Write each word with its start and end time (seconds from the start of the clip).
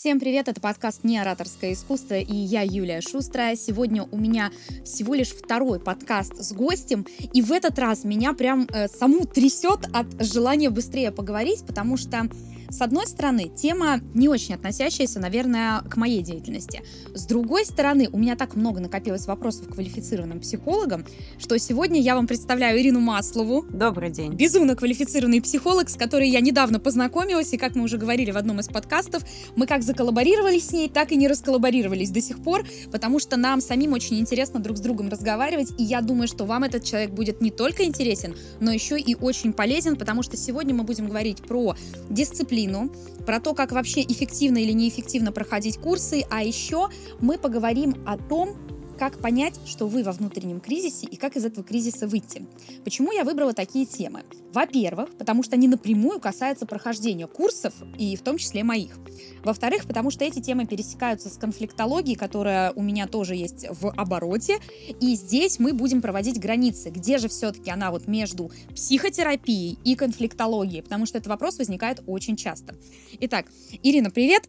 Всем 0.00 0.20
привет, 0.20 0.46
это 0.46 0.60
подкаст 0.60 1.02
«Не 1.02 1.18
ораторское 1.18 1.72
искусство» 1.72 2.14
и 2.14 2.32
я 2.32 2.62
Юлия 2.62 3.00
Шустрая. 3.00 3.56
Сегодня 3.56 4.04
у 4.04 4.16
меня 4.16 4.52
всего 4.84 5.12
лишь 5.12 5.30
второй 5.30 5.80
подкаст 5.80 6.36
с 6.36 6.52
гостем, 6.52 7.04
и 7.34 7.42
в 7.42 7.50
этот 7.50 7.76
раз 7.80 8.04
меня 8.04 8.32
прям 8.32 8.68
э, 8.72 8.86
саму 8.86 9.26
трясет 9.26 9.88
от 9.92 10.06
желания 10.24 10.70
быстрее 10.70 11.10
поговорить, 11.10 11.66
потому 11.66 11.96
что 11.96 12.28
с 12.70 12.82
одной 12.82 13.06
стороны, 13.06 13.50
тема 13.54 14.00
не 14.12 14.28
очень 14.28 14.54
относящаяся, 14.54 15.20
наверное, 15.20 15.80
к 15.80 15.96
моей 15.96 16.22
деятельности. 16.22 16.82
С 17.14 17.24
другой 17.24 17.64
стороны, 17.64 18.08
у 18.12 18.18
меня 18.18 18.36
так 18.36 18.56
много 18.56 18.80
накопилось 18.80 19.26
вопросов 19.26 19.68
к 19.68 19.74
квалифицированным 19.74 20.40
психологам, 20.40 21.06
что 21.38 21.58
сегодня 21.58 22.00
я 22.00 22.14
вам 22.14 22.26
представляю 22.26 22.78
Ирину 22.78 23.00
Маслову. 23.00 23.64
Добрый 23.70 24.10
день. 24.10 24.34
Безумно 24.34 24.76
квалифицированный 24.76 25.40
психолог, 25.40 25.88
с 25.88 25.96
которой 25.96 26.28
я 26.28 26.40
недавно 26.40 26.78
познакомилась, 26.78 27.54
и 27.54 27.56
как 27.56 27.74
мы 27.74 27.84
уже 27.84 27.96
говорили 27.96 28.32
в 28.32 28.36
одном 28.36 28.60
из 28.60 28.68
подкастов, 28.68 29.22
мы 29.56 29.66
как 29.66 29.82
заколлаборировались 29.82 30.66
с 30.66 30.72
ней, 30.72 30.90
так 30.90 31.10
и 31.10 31.16
не 31.16 31.26
расколлаборировались 31.26 32.10
до 32.10 32.20
сих 32.20 32.42
пор, 32.42 32.66
потому 32.92 33.18
что 33.18 33.38
нам 33.38 33.62
самим 33.62 33.94
очень 33.94 34.18
интересно 34.18 34.60
друг 34.60 34.76
с 34.76 34.80
другом 34.80 35.08
разговаривать, 35.08 35.72
и 35.78 35.84
я 35.84 36.02
думаю, 36.02 36.28
что 36.28 36.44
вам 36.44 36.64
этот 36.64 36.84
человек 36.84 37.12
будет 37.12 37.40
не 37.40 37.50
только 37.50 37.84
интересен, 37.84 38.36
но 38.60 38.70
еще 38.70 39.00
и 39.00 39.14
очень 39.14 39.54
полезен, 39.54 39.96
потому 39.96 40.22
что 40.22 40.36
сегодня 40.36 40.74
мы 40.74 40.84
будем 40.84 41.08
говорить 41.08 41.38
про 41.38 41.74
дисциплину 42.10 42.57
дисциплину, 42.58 42.90
про 43.26 43.40
то, 43.40 43.54
как 43.54 43.72
вообще 43.72 44.02
эффективно 44.02 44.58
или 44.58 44.72
неэффективно 44.72 45.32
проходить 45.32 45.78
курсы, 45.78 46.24
а 46.30 46.42
еще 46.42 46.88
мы 47.20 47.38
поговорим 47.38 47.94
о 48.06 48.16
том, 48.16 48.56
как 48.98 49.20
понять, 49.20 49.60
что 49.64 49.86
вы 49.86 50.02
во 50.02 50.12
внутреннем 50.12 50.60
кризисе 50.60 51.06
и 51.06 51.16
как 51.16 51.36
из 51.36 51.44
этого 51.44 51.64
кризиса 51.64 52.08
выйти. 52.08 52.46
Почему 52.84 53.12
я 53.12 53.24
выбрала 53.24 53.54
такие 53.54 53.86
темы? 53.86 54.24
Во-первых, 54.52 55.16
потому 55.16 55.42
что 55.42 55.54
они 55.54 55.68
напрямую 55.68 56.20
касаются 56.20 56.66
прохождения 56.66 57.26
курсов, 57.26 57.74
и 57.96 58.16
в 58.16 58.22
том 58.22 58.38
числе 58.38 58.64
моих. 58.64 58.98
Во-вторых, 59.44 59.86
потому 59.86 60.10
что 60.10 60.24
эти 60.24 60.40
темы 60.40 60.66
пересекаются 60.66 61.28
с 61.28 61.38
конфликтологией, 61.38 62.16
которая 62.16 62.72
у 62.72 62.82
меня 62.82 63.06
тоже 63.06 63.36
есть 63.36 63.66
в 63.70 63.90
обороте, 63.90 64.58
и 65.00 65.14
здесь 65.14 65.58
мы 65.58 65.72
будем 65.72 66.02
проводить 66.02 66.40
границы, 66.40 66.90
где 66.90 67.18
же 67.18 67.28
все-таки 67.28 67.70
она 67.70 67.90
вот 67.90 68.08
между 68.08 68.50
психотерапией 68.74 69.78
и 69.84 69.94
конфликтологией, 69.94 70.82
потому 70.82 71.06
что 71.06 71.18
этот 71.18 71.28
вопрос 71.28 71.58
возникает 71.58 72.02
очень 72.06 72.36
часто. 72.36 72.74
Итак, 73.20 73.46
Ирина, 73.82 74.10
привет! 74.10 74.48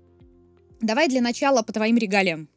Давай 0.81 1.07
для 1.07 1.21
начала 1.21 1.61
по 1.61 1.73
твоим 1.73 1.97
регалиям. 1.97 2.49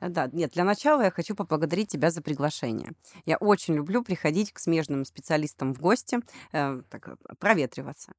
Э, 0.00 0.08
да, 0.08 0.28
нет, 0.32 0.52
для 0.52 0.64
начала 0.64 1.02
я 1.02 1.10
хочу 1.10 1.34
поблагодарить 1.34 1.88
тебя 1.88 2.10
за 2.10 2.22
приглашение. 2.22 2.92
Я 3.24 3.36
очень 3.38 3.74
люблю 3.74 4.02
приходить 4.02 4.52
к 4.52 4.58
смежным 4.58 5.04
специалистам 5.04 5.74
в 5.74 5.80
гости, 5.80 6.18
э, 6.52 6.80
так, 6.90 7.08
э, 7.08 7.16
проветриваться. 7.38 8.12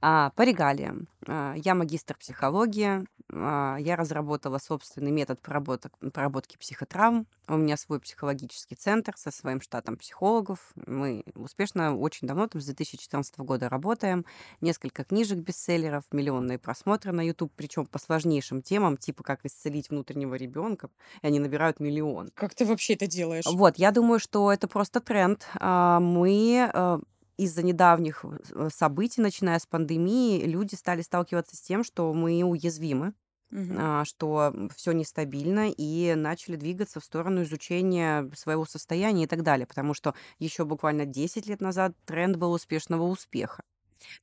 А, 0.00 0.30
по 0.30 0.42
регалиям. 0.42 1.08
А, 1.26 1.54
я 1.56 1.74
магистр 1.74 2.16
психологии. 2.16 3.06
А, 3.32 3.76
я 3.78 3.96
разработала 3.96 4.58
собственный 4.58 5.10
метод 5.10 5.40
проработок, 5.40 5.96
проработки 6.12 6.56
психотравм. 6.56 7.26
У 7.48 7.56
меня 7.56 7.76
свой 7.76 8.00
психологический 8.00 8.74
центр 8.74 9.14
со 9.16 9.30
своим 9.30 9.60
штатом 9.60 9.96
психологов. 9.96 10.58
Мы 10.86 11.24
успешно 11.34 11.96
очень 11.96 12.28
давно, 12.28 12.46
там, 12.46 12.60
с 12.60 12.66
2014 12.66 13.38
года 13.38 13.68
работаем. 13.68 14.24
Несколько 14.60 15.04
книжек 15.04 15.38
бестселлеров, 15.38 16.04
миллионные 16.12 16.58
просмотры 16.58 17.12
на 17.12 17.26
YouTube, 17.26 17.52
причем 17.56 17.86
по 17.86 17.98
сложнейшим 17.98 18.62
темам, 18.62 18.96
типа 18.96 19.22
как 19.22 19.44
исцелить 19.44 19.90
внутреннего 19.90 20.34
ребенка, 20.34 20.88
и 21.22 21.26
они 21.26 21.40
набирают 21.40 21.80
миллион. 21.80 22.30
Как 22.34 22.54
ты 22.54 22.64
вообще 22.64 22.94
это 22.94 23.06
делаешь? 23.06 23.44
Вот, 23.46 23.76
я 23.76 23.90
думаю, 23.90 24.18
что 24.18 24.52
это 24.52 24.68
просто 24.68 25.00
тренд. 25.00 25.46
А, 25.54 26.00
мы 26.00 26.70
э, 26.72 26.98
из-за 27.44 27.62
недавних 27.62 28.24
э, 28.24 28.68
событий, 28.72 29.20
начиная 29.20 29.58
с 29.58 29.66
пандемии, 29.66 30.44
люди 30.44 30.74
стали 30.74 31.02
сталкиваться 31.02 31.56
с 31.56 31.60
тем, 31.60 31.84
что 31.84 32.12
мы 32.14 32.42
уязвимы, 32.44 33.14
Мгм. 33.50 33.86
что 34.04 34.52
все 34.76 34.92
нестабильно, 34.92 35.70
и 35.70 36.14
начали 36.14 36.56
двигаться 36.56 37.00
в 37.00 37.04
сторону 37.04 37.42
изучения 37.42 38.30
своего 38.34 38.64
состояния 38.66 39.24
и 39.24 39.26
так 39.26 39.42
далее. 39.42 39.66
Потому 39.66 39.94
что 39.94 40.14
еще 40.38 40.64
буквально 40.64 41.06
10 41.06 41.46
лет 41.46 41.60
назад 41.60 41.94
тренд 42.04 42.36
был 42.36 42.52
успешного 42.52 43.04
успеха. 43.04 43.62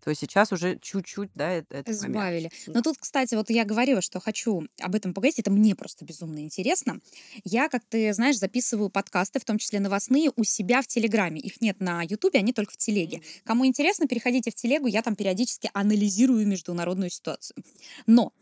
То 0.03 0.13
сейчас 0.13 0.51
уже 0.51 0.77
чуть-чуть, 0.81 1.31
да, 1.35 1.49
это, 1.51 1.77
это 1.77 1.93
Сбавили. 1.93 2.51
Но 2.67 2.81
тут, 2.81 2.97
кстати, 2.97 3.35
вот 3.35 3.49
я 3.49 3.65
говорила, 3.65 4.01
что 4.01 4.19
хочу 4.19 4.67
об 4.79 4.95
этом 4.95 5.13
поговорить. 5.13 5.39
Это 5.39 5.51
мне 5.51 5.75
просто 5.75 6.05
безумно 6.05 6.39
интересно. 6.39 6.99
Я, 7.43 7.69
как 7.69 7.83
ты 7.85 8.13
знаешь, 8.13 8.37
записываю 8.37 8.89
подкасты, 8.89 9.39
в 9.39 9.45
том 9.45 9.57
числе 9.57 9.79
новостные, 9.79 10.31
у 10.35 10.43
себя 10.43 10.81
в 10.81 10.87
Телеграме. 10.87 11.39
Их 11.39 11.61
нет 11.61 11.79
на 11.79 12.03
Ютубе, 12.03 12.39
они 12.39 12.53
только 12.53 12.73
в 12.73 12.77
Телеге. 12.77 13.21
Кому 13.43 13.65
интересно, 13.65 14.07
переходите 14.07 14.51
в 14.51 14.55
Телегу, 14.55 14.87
я 14.87 15.01
там 15.01 15.15
периодически 15.15 15.69
анализирую 15.73 16.47
международную 16.47 17.09
ситуацию. 17.09 17.63
Но 18.07 18.33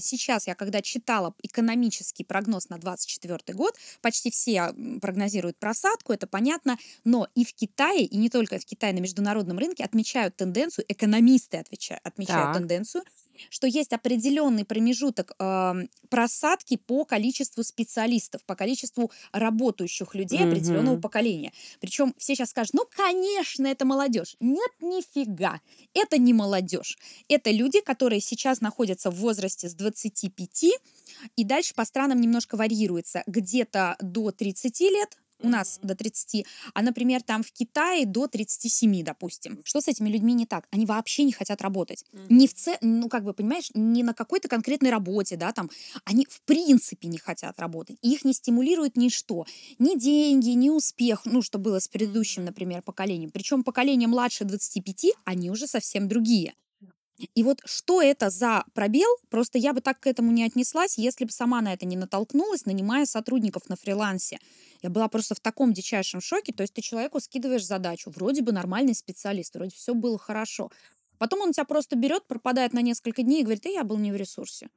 сейчас 0.00 0.46
я 0.46 0.54
когда 0.54 0.82
читала 0.82 1.34
экономический 1.42 2.24
прогноз 2.24 2.68
на 2.68 2.78
2024 2.78 3.56
год, 3.56 3.74
почти 4.00 4.30
все 4.30 4.72
прогнозируют 5.00 5.58
просадку, 5.58 6.12
это 6.12 6.26
понятно, 6.26 6.78
но 7.04 7.28
и 7.34 7.44
в 7.44 7.54
Китае, 7.54 8.04
и 8.04 8.16
не 8.16 8.30
только 8.30 8.58
в 8.58 8.64
Китае, 8.64 8.92
на 8.92 8.98
международном 8.98 9.58
рынке 9.58 9.84
отмечают 9.84 10.36
тенденцию, 10.36 10.84
экономисты 10.88 11.58
отвечают, 11.58 12.06
отмечают 12.06 12.52
так. 12.52 12.58
тенденцию, 12.58 13.02
что 13.50 13.66
есть 13.66 13.92
определенный 13.92 14.64
промежуток 14.64 15.32
э, 15.38 15.72
просадки 16.08 16.76
по 16.76 17.04
количеству 17.04 17.62
специалистов, 17.62 18.44
по 18.44 18.54
количеству 18.54 19.10
работающих 19.32 20.14
людей 20.14 20.40
mm-hmm. 20.40 20.48
определенного 20.48 21.00
поколения. 21.00 21.52
Причем 21.80 22.14
все 22.18 22.34
сейчас 22.34 22.50
скажут, 22.50 22.74
ну, 22.74 22.84
конечно, 22.94 23.66
это 23.66 23.84
молодежь. 23.84 24.36
Нет, 24.40 24.70
нифига. 24.80 25.60
Это 25.94 26.18
не 26.18 26.32
молодежь. 26.32 26.98
Это 27.28 27.50
люди, 27.50 27.80
которые 27.80 28.20
сейчас 28.20 28.60
находятся 28.60 29.10
в 29.10 29.16
возрасте 29.16 29.68
с 29.68 29.74
25 29.74 30.64
и 31.36 31.44
дальше 31.44 31.74
по 31.74 31.84
странам 31.84 32.20
немножко 32.20 32.56
варьируется. 32.56 33.22
Где-то 33.26 33.96
до 34.00 34.30
30 34.30 34.80
лет, 34.80 35.18
у 35.40 35.48
нас 35.48 35.78
до 35.82 35.94
30, 35.94 36.46
а, 36.72 36.82
например, 36.82 37.22
там 37.22 37.42
в 37.42 37.52
Китае 37.52 38.06
до 38.06 38.26
37, 38.26 39.02
допустим. 39.02 39.60
Что 39.64 39.80
с 39.80 39.88
этими 39.88 40.08
людьми 40.08 40.34
не 40.34 40.46
так? 40.46 40.66
Они 40.70 40.86
вообще 40.86 41.24
не 41.24 41.32
хотят 41.32 41.62
работать. 41.62 42.04
Не 42.28 42.46
в 42.46 42.54
ц... 42.54 42.78
ну, 42.80 43.08
как 43.08 43.24
бы, 43.24 43.34
понимаешь, 43.34 43.70
не 43.74 44.02
на 44.02 44.14
какой-то 44.14 44.48
конкретной 44.48 44.90
работе, 44.90 45.36
да, 45.36 45.52
там. 45.52 45.70
Они 46.04 46.26
в 46.28 46.42
принципе 46.42 47.08
не 47.08 47.18
хотят 47.18 47.58
работать. 47.58 47.98
Их 48.02 48.24
не 48.24 48.32
стимулирует 48.32 48.96
ничто. 48.96 49.46
Ни 49.78 49.98
деньги, 49.98 50.50
ни 50.50 50.70
успех, 50.70 51.22
ну, 51.24 51.42
что 51.42 51.58
было 51.58 51.78
с 51.78 51.88
предыдущим, 51.88 52.44
например, 52.44 52.82
поколением. 52.82 53.30
Причем 53.30 53.64
поколение 53.64 54.08
младше 54.08 54.44
25, 54.44 55.06
они 55.24 55.50
уже 55.50 55.66
совсем 55.66 56.08
другие. 56.08 56.54
И 57.34 57.42
вот 57.44 57.60
что 57.64 58.02
это 58.02 58.28
за 58.28 58.64
пробел, 58.74 59.08
просто 59.30 59.58
я 59.58 59.72
бы 59.72 59.80
так 59.80 60.00
к 60.00 60.06
этому 60.06 60.32
не 60.32 60.44
отнеслась, 60.44 60.98
если 60.98 61.24
бы 61.24 61.30
сама 61.30 61.60
на 61.60 61.72
это 61.72 61.86
не 61.86 61.96
натолкнулась, 61.96 62.66
нанимая 62.66 63.06
сотрудников 63.06 63.68
на 63.68 63.76
фрилансе. 63.76 64.38
Я 64.82 64.90
была 64.90 65.08
просто 65.08 65.34
в 65.34 65.40
таком 65.40 65.72
дичайшем 65.72 66.20
шоке, 66.20 66.52
то 66.52 66.62
есть 66.62 66.74
ты 66.74 66.82
человеку 66.82 67.20
скидываешь 67.20 67.64
задачу, 67.64 68.10
вроде 68.10 68.42
бы 68.42 68.52
нормальный 68.52 68.94
специалист, 68.94 69.54
вроде 69.54 69.76
все 69.76 69.94
было 69.94 70.18
хорошо. 70.18 70.70
Потом 71.18 71.40
он 71.40 71.52
тебя 71.52 71.64
просто 71.64 71.96
берет, 71.96 72.26
пропадает 72.26 72.72
на 72.72 72.80
несколько 72.80 73.22
дней 73.22 73.40
и 73.40 73.44
говорит, 73.44 73.64
я 73.66 73.84
был 73.84 73.98
не 73.98 74.10
в 74.10 74.16
ресурсе. 74.16 74.68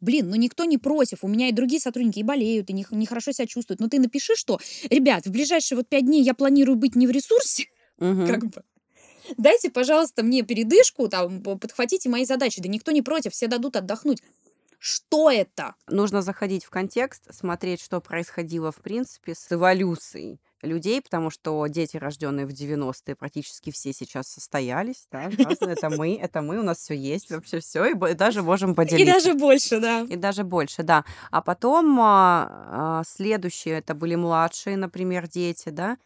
Блин, 0.00 0.28
ну 0.28 0.36
никто 0.36 0.64
не 0.64 0.78
против. 0.78 1.24
У 1.24 1.28
меня 1.28 1.48
и 1.48 1.52
другие 1.52 1.80
сотрудники 1.80 2.18
и 2.18 2.22
болеют, 2.22 2.68
и 2.70 2.72
нехорошо 2.72 3.30
не 3.30 3.34
себя 3.34 3.46
чувствуют. 3.46 3.80
Но 3.80 3.88
ты 3.88 3.98
напиши, 3.98 4.34
что, 4.36 4.58
ребят, 4.90 5.26
в 5.26 5.30
ближайшие 5.30 5.78
вот 5.78 5.88
пять 5.88 6.04
дней 6.04 6.22
я 6.22 6.34
планирую 6.34 6.76
быть 6.76 6.94
не 6.96 7.06
в 7.06 7.10
ресурсе. 7.10 7.66
Угу. 7.98 8.26
Как 8.26 8.44
бы 8.46 8.64
дайте, 9.36 9.70
пожалуйста, 9.70 10.22
мне 10.22 10.42
передышку, 10.42 11.08
там, 11.08 11.42
подхватите 11.42 12.08
мои 12.08 12.24
задачи. 12.24 12.60
Да 12.60 12.68
никто 12.68 12.92
не 12.92 13.02
против, 13.02 13.32
все 13.32 13.46
дадут 13.46 13.76
отдохнуть. 13.76 14.22
Что 14.78 15.30
это? 15.30 15.76
Нужно 15.88 16.20
заходить 16.20 16.64
в 16.64 16.70
контекст, 16.70 17.34
смотреть, 17.34 17.80
что 17.80 18.02
происходило, 18.02 18.70
в 18.70 18.76
принципе, 18.82 19.34
с 19.34 19.50
эволюцией 19.50 20.40
людей, 20.60 21.00
потому 21.00 21.30
что 21.30 21.66
дети, 21.68 21.96
рожденные 21.96 22.46
в 22.46 22.50
90-е, 22.50 23.14
практически 23.14 23.70
все 23.70 23.92
сейчас 23.92 24.28
состоялись, 24.28 25.06
да, 25.10 25.30
это 25.30 25.90
мы, 25.90 26.16
это 26.20 26.42
мы, 26.42 26.58
у 26.58 26.62
нас 26.62 26.78
все 26.78 26.94
есть, 26.94 27.30
вообще 27.30 27.60
все, 27.60 27.86
и 27.86 28.14
даже 28.14 28.42
можем 28.42 28.74
поделиться. 28.74 29.02
И 29.02 29.06
даже 29.06 29.34
больше, 29.38 29.80
да. 29.80 30.02
И 30.02 30.16
даже 30.16 30.44
больше, 30.44 30.82
да. 30.82 31.04
А 31.30 31.40
потом 31.40 31.98
а, 32.00 33.00
а, 33.00 33.02
следующие, 33.06 33.78
это 33.78 33.94
были 33.94 34.16
младшие, 34.16 34.76
например, 34.76 35.28
дети, 35.28 35.70
да. 35.70 35.96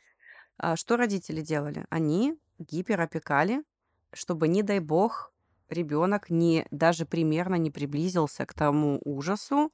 А 0.57 0.77
что 0.77 0.97
родители 0.97 1.41
делали? 1.41 1.85
Они 1.91 2.35
гиперопекали, 2.59 3.63
чтобы, 4.13 4.49
не 4.49 4.63
дай 4.63 4.81
бог, 4.81 5.33
ребенок 5.69 6.31
не, 6.31 6.67
даже 6.71 7.05
примерно 7.07 7.57
не 7.57 7.71
приблизился 7.71 8.47
к 8.47 8.55
тому 8.55 9.01
ужасу, 9.05 9.71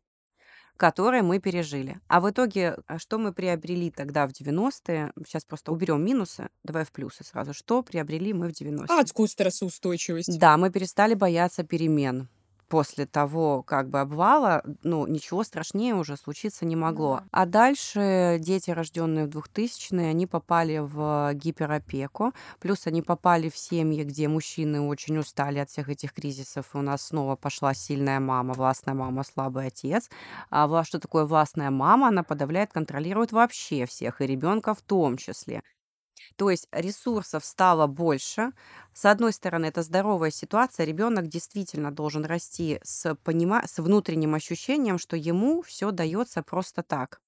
который 0.77 1.23
мы 1.23 1.39
пережили. 1.39 2.01
А 2.09 2.21
в 2.21 2.31
итоге, 2.31 2.79
а 2.87 2.99
что 2.99 3.19
мы 3.19 3.33
приобрели 3.33 3.91
тогда 3.91 4.27
в 4.27 4.31
90-е? 4.31 5.13
Сейчас 5.25 5.45
просто 5.45 5.73
уберем 5.73 6.05
минусы, 6.05 6.49
давай 6.65 6.85
в 6.85 6.93
плюсы 6.93 7.25
сразу. 7.25 7.55
Что 7.55 7.83
приобрели 7.83 8.33
мы 8.33 8.49
в 8.49 8.53
90-е? 8.53 9.01
Адскую 9.01 9.29
стрессоустойчивость. 9.29 10.39
Да, 10.39 10.57
мы 10.57 10.71
перестали 10.71 11.15
бояться 11.15 11.63
перемен. 11.63 12.29
После 12.69 13.06
того 13.06 13.62
как 13.62 13.88
бы 13.90 14.00
обвала, 14.00 14.62
ну, 14.82 15.06
ничего 15.06 15.44
страшнее 15.44 15.94
уже 15.94 16.16
случиться 16.16 16.64
не 16.66 16.76
могло. 16.76 17.20
да. 17.20 17.25
А 17.31 17.46
дальше 17.46 18.38
дети, 18.40 18.70
рожденные 18.70 19.26
в 19.26 19.28
2000-е, 19.28 20.08
они 20.11 20.26
попали 20.26 20.78
в 20.78 21.32
гиперопеку, 21.34 22.32
плюс 22.61 22.87
они 22.87 23.02
попали 23.02 23.49
в 23.49 23.56
семьи, 23.56 24.02
где 24.05 24.28
мужчины 24.28 24.81
очень 24.81 25.19
устали 25.19 25.58
от 25.58 25.70
всех 25.70 25.88
этих 25.88 26.12
кризисов, 26.12 26.75
и 26.75 26.78
у 26.78 26.82
нас 26.82 27.02
снова 27.06 27.37
пошла 27.37 27.75
сильная 27.75 28.20
мама, 28.20 28.55
властная 28.55 28.94
мама, 28.94 29.22
слабый 29.25 29.66
отец. 29.66 30.11
А 30.50 30.84
что 30.84 30.99
такое 30.99 31.25
властная 31.25 31.70
мама? 31.70 32.08
Она 32.08 32.22
подавляет, 32.22 32.72
контролирует 32.72 33.32
вообще 33.32 33.87
всех, 33.87 34.20
и 34.20 34.26
ребенка 34.26 34.75
в 34.75 34.82
том 34.82 35.16
числе. 35.16 35.62
То 36.37 36.51
есть 36.51 36.67
ресурсов 36.73 37.45
стало 37.45 37.87
больше. 37.87 38.53
С 38.93 39.05
одной 39.05 39.33
стороны, 39.33 39.67
это 39.67 39.83
здоровая 39.83 40.31
ситуация. 40.31 40.85
Ребенок 40.87 41.29
действительно 41.29 41.93
должен 41.93 42.25
расти 42.25 42.81
с, 42.83 43.15
понима... 43.17 43.63
с 43.67 43.79
внутренним 43.79 44.35
ощущением, 44.35 44.99
что 44.99 45.17
ему 45.17 45.63
все 45.63 45.91
дается 45.93 46.43
просто 46.43 46.83
так. 46.83 47.21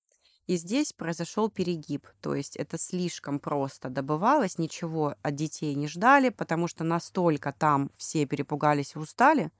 И 0.46 0.56
здесь 0.56 0.92
произошел 0.92 1.50
перегиб, 1.50 2.06
то 2.20 2.34
есть 2.34 2.56
это 2.56 2.78
слишком 2.78 3.40
просто 3.40 3.90
добывалось, 3.90 4.58
ничего 4.58 5.16
от 5.22 5.34
детей 5.34 5.74
не 5.74 5.88
ждали, 5.88 6.28
потому 6.28 6.68
что 6.68 6.84
настолько 6.84 7.52
там 7.52 7.90
все 7.96 8.26
перепугались 8.26 8.94
и 8.94 8.98
устали. 8.98 9.50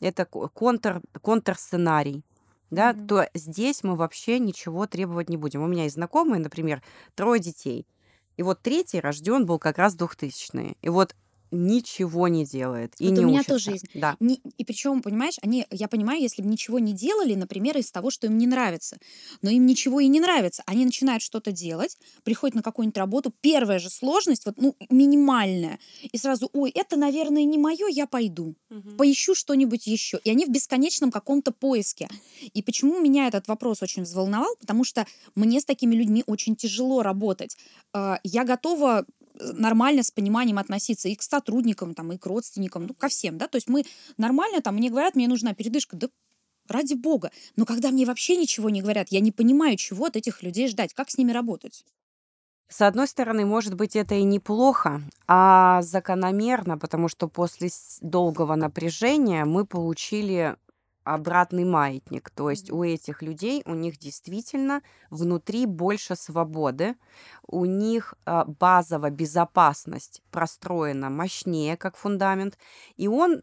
Это 0.00 0.24
ко- 0.26 0.48
контр, 0.48 1.02
контрсценарий. 1.22 2.24
Да, 2.70 2.94
Мгм. 2.94 3.06
то 3.06 3.28
здесь 3.34 3.84
мы 3.84 3.96
вообще 3.96 4.38
ничего 4.40 4.86
требовать 4.86 5.28
не 5.30 5.36
будем. 5.36 5.62
У 5.62 5.66
меня 5.68 5.84
есть 5.84 5.94
знакомые, 5.96 6.40
например, 6.40 6.82
трое 7.14 7.40
детей. 7.40 7.86
И 8.36 8.42
вот 8.42 8.62
третий 8.62 9.00
рожден 9.00 9.46
был 9.46 9.58
как 9.58 9.78
раз 9.78 9.96
2000-е. 9.96 10.76
И 10.82 10.88
вот 10.88 11.14
ничего 11.50 12.28
не 12.28 12.44
делает 12.44 12.94
и 12.98 13.08
Вот 13.08 13.18
у 13.18 13.22
не 13.22 13.24
меня 13.24 13.42
тоже 13.44 13.70
учится. 13.70 13.86
есть. 13.86 14.00
Да. 14.00 14.16
Не- 14.20 14.40
и 14.58 14.64
причем, 14.64 15.02
понимаешь, 15.02 15.36
они, 15.42 15.66
я 15.70 15.88
понимаю, 15.88 16.20
если 16.20 16.42
бы 16.42 16.48
ничего 16.48 16.78
не 16.78 16.92
делали, 16.92 17.34
например, 17.34 17.76
из 17.78 17.90
того, 17.90 18.10
что 18.10 18.26
им 18.26 18.36
не 18.38 18.46
нравится, 18.46 18.98
но 19.42 19.50
им 19.50 19.66
ничего 19.66 20.00
и 20.00 20.08
не 20.08 20.20
нравится, 20.20 20.62
они 20.66 20.84
начинают 20.84 21.22
что-то 21.22 21.52
делать, 21.52 21.96
приходят 22.24 22.54
на 22.56 22.62
какую-нибудь 22.62 22.96
работу, 22.98 23.32
первая 23.40 23.78
же 23.78 23.90
сложность, 23.90 24.46
вот, 24.46 24.56
ну, 24.58 24.74
минимальная, 24.90 25.78
и 26.12 26.18
сразу, 26.18 26.50
ой, 26.52 26.70
это, 26.74 26.96
наверное, 26.96 27.44
не 27.44 27.58
мое, 27.58 27.86
я 27.88 28.06
пойду, 28.06 28.56
поищу 28.98 29.34
что-нибудь 29.34 29.86
еще. 29.86 30.18
И 30.24 30.30
они 30.30 30.44
в 30.46 30.50
бесконечном 30.50 31.10
каком-то 31.10 31.52
поиске. 31.52 32.08
И 32.54 32.62
почему 32.62 33.00
меня 33.00 33.28
этот 33.28 33.48
вопрос 33.48 33.82
очень 33.82 34.02
взволновал? 34.02 34.56
Потому 34.60 34.84
что 34.84 35.06
мне 35.34 35.60
с 35.60 35.64
такими 35.64 35.94
людьми 35.94 36.22
очень 36.26 36.56
тяжело 36.56 37.02
работать. 37.02 37.56
А, 37.92 38.18
Я 38.24 38.44
готова 38.44 39.04
э, 39.08 39.25
нормально 39.40 40.02
с 40.02 40.10
пониманием 40.10 40.58
относиться 40.58 41.08
и 41.08 41.14
к 41.14 41.22
сотрудникам, 41.22 41.94
там, 41.94 42.12
и 42.12 42.18
к 42.18 42.26
родственникам, 42.26 42.86
ну, 42.86 42.94
ко 42.94 43.08
всем, 43.08 43.38
да, 43.38 43.48
то 43.48 43.56
есть 43.56 43.68
мы 43.68 43.84
нормально, 44.16 44.60
там, 44.60 44.76
мне 44.76 44.90
говорят, 44.90 45.14
мне 45.14 45.28
нужна 45.28 45.54
передышка, 45.54 45.96
да 45.96 46.08
ради 46.68 46.94
бога, 46.94 47.30
но 47.54 47.64
когда 47.64 47.90
мне 47.90 48.04
вообще 48.04 48.36
ничего 48.36 48.70
не 48.70 48.82
говорят, 48.82 49.08
я 49.10 49.20
не 49.20 49.32
понимаю, 49.32 49.76
чего 49.76 50.06
от 50.06 50.16
этих 50.16 50.42
людей 50.42 50.68
ждать, 50.68 50.94
как 50.94 51.10
с 51.10 51.18
ними 51.18 51.32
работать. 51.32 51.84
С 52.68 52.82
одной 52.82 53.06
стороны, 53.06 53.46
может 53.46 53.74
быть, 53.74 53.94
это 53.94 54.16
и 54.16 54.24
неплохо, 54.24 55.00
а 55.28 55.82
закономерно, 55.82 56.76
потому 56.76 57.08
что 57.08 57.28
после 57.28 57.70
долгого 58.00 58.56
напряжения 58.56 59.44
мы 59.44 59.64
получили 59.64 60.56
обратный 61.06 61.64
маятник. 61.64 62.30
То 62.30 62.50
есть 62.50 62.70
у 62.70 62.82
этих 62.82 63.22
людей, 63.22 63.62
у 63.64 63.74
них 63.74 63.98
действительно 63.98 64.82
внутри 65.10 65.66
больше 65.66 66.16
свободы, 66.16 66.96
у 67.46 67.64
них 67.64 68.14
а, 68.24 68.44
базовая 68.44 69.10
безопасность 69.10 70.22
простроена 70.30 71.08
мощнее, 71.08 71.76
как 71.76 71.96
фундамент, 71.96 72.58
и 72.96 73.08
он 73.08 73.42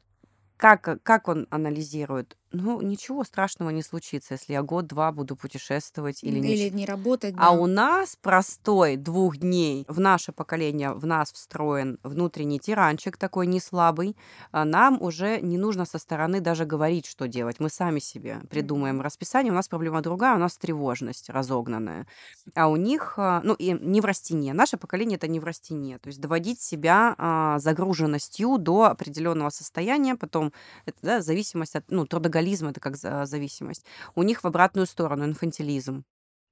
как, 0.57 1.01
как 1.03 1.27
он 1.27 1.47
анализирует? 1.49 2.37
Ну, 2.55 2.81
ничего 2.81 3.23
страшного 3.23 3.71
не 3.71 3.81
случится, 3.81 4.35
если 4.35 4.53
я 4.53 4.61
год-два 4.61 5.11
буду 5.11 5.35
путешествовать 5.35 6.23
или. 6.23 6.39
Или 6.39 6.69
не 6.69 6.85
работать, 6.85 7.33
А 7.35 7.49
да. 7.49 7.51
у 7.51 7.65
нас 7.65 8.15
простой 8.15 8.95
двух 8.95 9.37
дней, 9.37 9.85
в 9.87 9.99
наше 9.99 10.31
поколение, 10.31 10.93
в 10.93 11.03
нас 11.07 11.33
встроен 11.33 11.97
внутренний 12.03 12.59
тиранчик 12.59 13.17
такой 13.17 13.47
не 13.47 13.59
слабый. 13.59 14.15
А 14.51 14.65
Нам 14.65 15.01
уже 15.01 15.41
не 15.41 15.57
нужно 15.57 15.85
со 15.85 15.97
стороны 15.97 16.41
даже 16.41 16.65
говорить, 16.65 17.07
что 17.07 17.27
делать. 17.27 17.59
Мы 17.59 17.69
сами 17.69 17.97
себе 17.97 18.41
придумаем 18.51 19.01
расписание. 19.01 19.51
У 19.51 19.55
нас 19.55 19.67
проблема 19.67 20.01
другая, 20.01 20.35
у 20.35 20.39
нас 20.39 20.55
тревожность 20.55 21.31
разогнанная. 21.31 22.05
А 22.53 22.67
у 22.69 22.75
них, 22.75 23.15
а, 23.17 23.41
ну, 23.43 23.55
и 23.55 23.71
неврастения. 23.71 24.53
Наше 24.53 24.77
поколение 24.77 25.15
это 25.15 25.27
неврастения. 25.27 25.97
То 25.97 26.07
есть 26.07 26.21
доводить 26.21 26.61
себя 26.61 27.15
а, 27.17 27.57
загруженностью 27.57 28.59
до 28.59 28.83
определенного 28.85 29.49
состояния, 29.49 30.13
потом 30.15 30.53
это 30.85 30.97
да, 31.01 31.21
зависимость 31.21 31.75
от, 31.75 31.85
ну, 31.89 32.05
трудоголизм 32.43 32.67
это 32.67 32.79
как 32.79 32.97
за- 32.97 33.25
зависимость. 33.25 33.85
У 34.15 34.23
них 34.23 34.43
в 34.43 34.47
обратную 34.47 34.87
сторону 34.87 35.25
инфантилизм. 35.25 36.03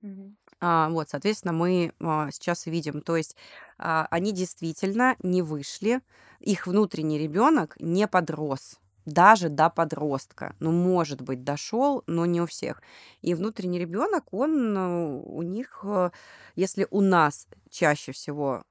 Мгм. 0.02 0.36
А, 0.60 0.90
вот, 0.90 1.10
соответственно, 1.10 1.54
мы 1.54 1.94
а, 2.00 2.30
сейчас 2.32 2.66
видим, 2.68 3.02
то 3.02 3.16
есть 3.18 3.36
а, 3.78 4.08
они 4.12 4.32
действительно 4.32 5.16
не 5.24 5.42
вышли, 5.42 6.02
их 6.40 6.68
внутренний 6.68 7.18
ребенок 7.20 7.76
не 7.80 8.08
подрос, 8.08 8.80
даже 9.06 9.50
до 9.50 9.70
подростка. 9.70 10.56
Ну, 10.60 10.72
может 10.72 11.22
быть, 11.22 11.44
дошел, 11.44 12.04
но 12.08 12.26
не 12.26 12.42
у 12.42 12.46
всех. 12.46 12.82
И 13.22 13.34
внутренний 13.34 13.80
ребенок, 13.80 14.34
он 14.34 14.78
э, 14.78 15.22
у 15.26 15.42
них, 15.42 15.82
э, 15.84 16.12
если 16.56 16.88
у 16.92 17.02
нас 17.02 17.48
чаще 17.70 18.12
всего 18.12 18.64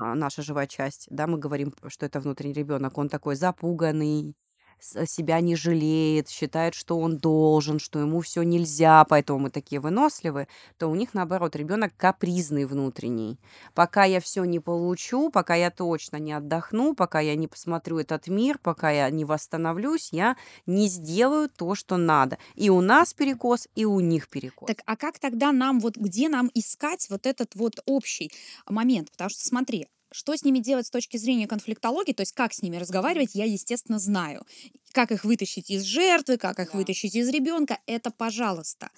а, 0.00 0.14
наша 0.14 0.42
живая 0.42 0.66
часть, 0.66 1.06
да, 1.10 1.26
мы 1.26 1.38
говорим, 1.38 1.74
что 1.88 2.06
это 2.06 2.20
внутренний 2.20 2.54
ребенок, 2.54 2.98
он 2.98 3.08
такой 3.08 3.36
запуганный, 3.36 4.34
с- 4.80 5.06
себя 5.06 5.40
не 5.40 5.56
жалеет, 5.56 6.28
считает, 6.28 6.74
что 6.74 6.98
он 6.98 7.18
должен, 7.18 7.78
что 7.78 7.98
ему 7.98 8.20
все 8.20 8.42
нельзя, 8.42 9.04
поэтому 9.04 9.38
мы 9.38 9.50
такие 9.50 9.80
выносливые, 9.80 10.48
то 10.78 10.88
у 10.88 10.94
них 10.94 11.14
наоборот 11.14 11.56
ребенок 11.56 11.92
капризный 11.96 12.64
внутренний. 12.64 13.38
Пока 13.74 14.04
я 14.04 14.20
все 14.20 14.44
не 14.44 14.60
получу, 14.60 15.30
пока 15.30 15.54
я 15.54 15.70
точно 15.70 16.16
не 16.16 16.32
отдохну, 16.32 16.94
пока 16.94 17.20
я 17.20 17.36
не 17.36 17.48
посмотрю 17.48 17.98
этот 17.98 18.28
мир, 18.28 18.58
пока 18.58 18.90
я 18.90 19.10
не 19.10 19.24
восстановлюсь, 19.24 20.10
я 20.12 20.36
не 20.66 20.88
сделаю 20.88 21.48
то, 21.48 21.74
что 21.74 21.96
надо. 21.96 22.38
И 22.54 22.70
у 22.70 22.80
нас 22.80 23.14
перекос, 23.14 23.68
и 23.74 23.84
у 23.84 24.00
них 24.00 24.28
перекос. 24.28 24.68
Так, 24.68 24.78
а 24.86 24.96
как 24.96 25.18
тогда 25.18 25.52
нам, 25.52 25.80
вот 25.80 25.96
где 25.96 26.28
нам 26.28 26.50
искать 26.54 27.06
вот 27.10 27.26
этот 27.26 27.54
вот 27.54 27.80
общий 27.86 28.30
момент? 28.68 29.10
Потому 29.10 29.30
что 29.30 29.46
смотри, 29.46 29.86
что 30.12 30.36
с 30.36 30.44
ними 30.44 30.58
делать 30.58 30.86
с 30.86 30.90
точки 30.90 31.16
зрения 31.16 31.46
конфликтологии, 31.46 32.12
то 32.12 32.22
есть 32.22 32.32
как 32.32 32.52
с 32.52 32.62
ними 32.62 32.76
разговаривать, 32.76 33.34
я, 33.34 33.44
естественно, 33.44 33.98
знаю. 33.98 34.44
Как 34.92 35.12
их 35.12 35.24
вытащить 35.24 35.70
из 35.70 35.82
жертвы, 35.82 36.36
как 36.36 36.58
их 36.58 36.72
Да. 36.72 36.78
вытащить 36.78 37.14
из 37.14 37.28
ребенка, 37.28 37.78
это 37.86 38.10
пожалуйста. 38.10 38.90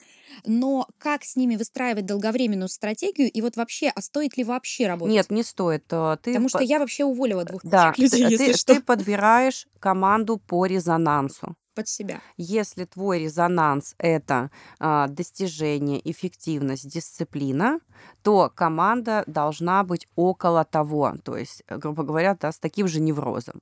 Но 0.46 0.88
как 0.98 1.24
с 1.24 1.36
ними 1.36 1.56
выстраивать 1.56 2.06
долговременную 2.06 2.68
стратегию 2.68 3.30
и 3.30 3.40
вот 3.42 3.56
вообще, 3.56 3.88
а 3.94 4.00
стоит 4.00 4.36
ли 4.38 4.44
вообще 4.44 4.86
работать? 4.88 5.14
Нет, 5.14 5.30
не 5.30 5.42
стоит. 5.42 5.84
э, 5.90 6.16
Ты 6.22 6.32
Потому 6.32 6.48
что 6.48 6.58
по- 6.58 6.62
я 6.62 6.78
вообще 6.78 7.04
уволила 7.04 7.44
двух 7.44 7.62
Да, 7.64 7.94
людей, 7.98 8.08
ты, 8.20 8.30
если 8.30 8.52
ты, 8.52 8.58
что, 8.58 8.74
ты 8.74 8.80
подбираешь 8.80 9.66
команду 9.80 10.38
по 10.38 10.64
резонансу. 10.66 11.54
под 11.74 11.88
себя. 11.88 12.20
Если 12.36 12.84
твой 12.84 13.20
резонанс 13.20 13.94
это 13.98 14.50
а, 14.78 15.08
достижение, 15.08 16.00
эффективность, 16.10 16.86
дисциплина, 16.86 17.80
то 18.22 18.50
команда 18.54 19.24
должна 19.26 19.82
быть 19.82 20.06
около 20.14 20.64
того, 20.64 21.14
то 21.24 21.34
есть, 21.36 21.62
э, 21.68 21.78
грубо 21.78 22.02
говоря, 22.02 22.36
да, 22.38 22.52
с 22.52 22.58
таким 22.58 22.88
же 22.88 23.00
неврозом. 23.00 23.60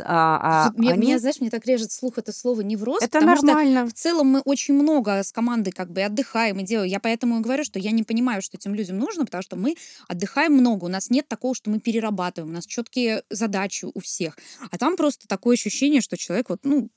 А, 0.00 0.68
а 0.68 0.72
мне, 0.76 0.92
они... 0.92 1.06
меня, 1.06 1.18
знаешь, 1.18 1.40
мне 1.40 1.50
так 1.50 1.66
режет 1.66 1.90
слух 1.90 2.18
это 2.18 2.32
слово 2.32 2.60
невроз, 2.60 3.02
Это 3.02 3.18
потому 3.18 3.36
что 3.36 3.46
нормально. 3.46 3.86
в 3.86 3.92
целом 3.92 4.28
мы 4.28 4.40
очень 4.40 4.74
много 4.74 5.22
с 5.22 5.32
командой 5.32 5.72
как 5.72 5.90
бы 5.90 6.02
отдыхаем 6.02 6.60
и 6.60 6.64
делаем. 6.64 6.90
Я 6.90 7.00
поэтому 7.00 7.38
и 7.38 7.42
говорю, 7.42 7.64
что 7.64 7.78
я 7.78 7.90
не 7.90 8.02
понимаю, 8.02 8.42
что 8.42 8.56
этим 8.56 8.74
людям 8.74 8.98
нужно, 8.98 9.24
потому 9.24 9.42
что 9.42 9.56
мы 9.56 9.76
отдыхаем 10.08 10.52
много. 10.52 10.84
У 10.84 10.88
нас 10.88 11.10
нет 11.10 11.26
такого, 11.28 11.54
что 11.54 11.70
мы 11.70 11.80
перерабатываем. 11.80 12.52
У 12.52 12.54
нас 12.54 12.66
четкие 12.66 13.24
задачи 13.30 13.86
у 13.92 14.00
всех. 14.00 14.38
А 14.70 14.78
там 14.78 14.96
просто 14.96 15.26
такое 15.26 15.54
ощущение, 15.54 16.00
что 16.00 16.16
человек 16.16 16.50
вот, 16.50 16.60
ну, 16.62 16.90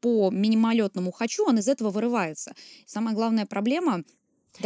по 0.00 0.30
минималетному 0.30 1.10
хочу, 1.12 1.46
он 1.46 1.58
из 1.58 1.68
этого 1.68 1.90
вырывается. 1.90 2.54
Самая 2.86 3.14
главная 3.14 3.46
проблема 3.46 4.04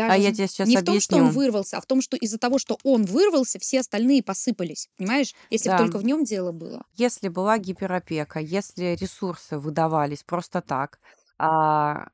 А 0.06 0.16
даже 0.16 0.18
я 0.18 0.32
тебе 0.32 0.48
сейчас 0.48 0.74
не 0.74 0.76
в 0.76 0.82
том, 0.82 1.00
что 1.00 1.18
он 1.18 1.28
объясню. 1.28 1.30
вырвался, 1.30 1.78
а 1.78 1.80
в 1.80 1.86
том, 1.86 2.00
что 2.02 2.16
из-за 2.16 2.38
того, 2.38 2.58
что 2.58 2.78
он 2.84 3.04
вырвался, 3.04 3.58
все 3.58 3.80
остальные 3.80 4.22
посыпались. 4.22 4.88
Понимаешь? 4.96 5.34
Если 5.50 5.68
бы 5.70 5.74
Да. 5.74 5.76
только 5.76 5.98
в 5.98 6.04
нем 6.04 6.24
дело 6.24 6.52
было. 6.52 6.84
Если 6.94 7.28
была 7.28 7.58
гиперопека, 7.58 8.40
если 8.40 8.96
ресурсы 9.00 9.58
выдавались 9.58 10.22
просто 10.24 10.60
так, 10.60 11.00
а 11.38 12.08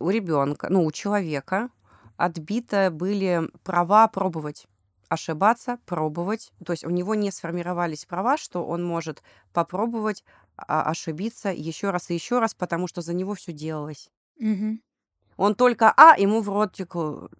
у 0.00 0.10
ребенка, 0.10 0.68
ну, 0.70 0.84
у 0.84 0.92
человека 0.92 1.70
отбиты 2.16 2.90
были 2.90 3.50
права 3.64 4.08
пробовать 4.08 4.66
ошибаться, 5.08 5.78
пробовать. 5.86 6.52
То 6.66 6.72
есть 6.72 6.84
у 6.84 6.90
него 6.90 7.14
не 7.14 7.30
сформировались 7.32 8.06
права, 8.06 8.36
что 8.38 8.66
он 8.66 8.84
может 8.84 9.22
попробовать 9.52 10.24
а, 10.56 10.84
ошибиться 10.90 11.50
еще 11.52 11.90
раз 11.90 12.10
и 12.10 12.14
еще 12.14 12.40
раз, 12.40 12.54
потому 12.54 12.88
что 12.88 13.02
за 13.02 13.14
него 13.14 13.34
все 13.34 13.52
делалось. 13.52 14.10
Мгм. 14.40 14.78
Он 15.36 15.54
только, 15.54 15.92
а, 15.96 16.16
ему 16.18 16.40
в 16.40 16.48
ротик 16.48 16.94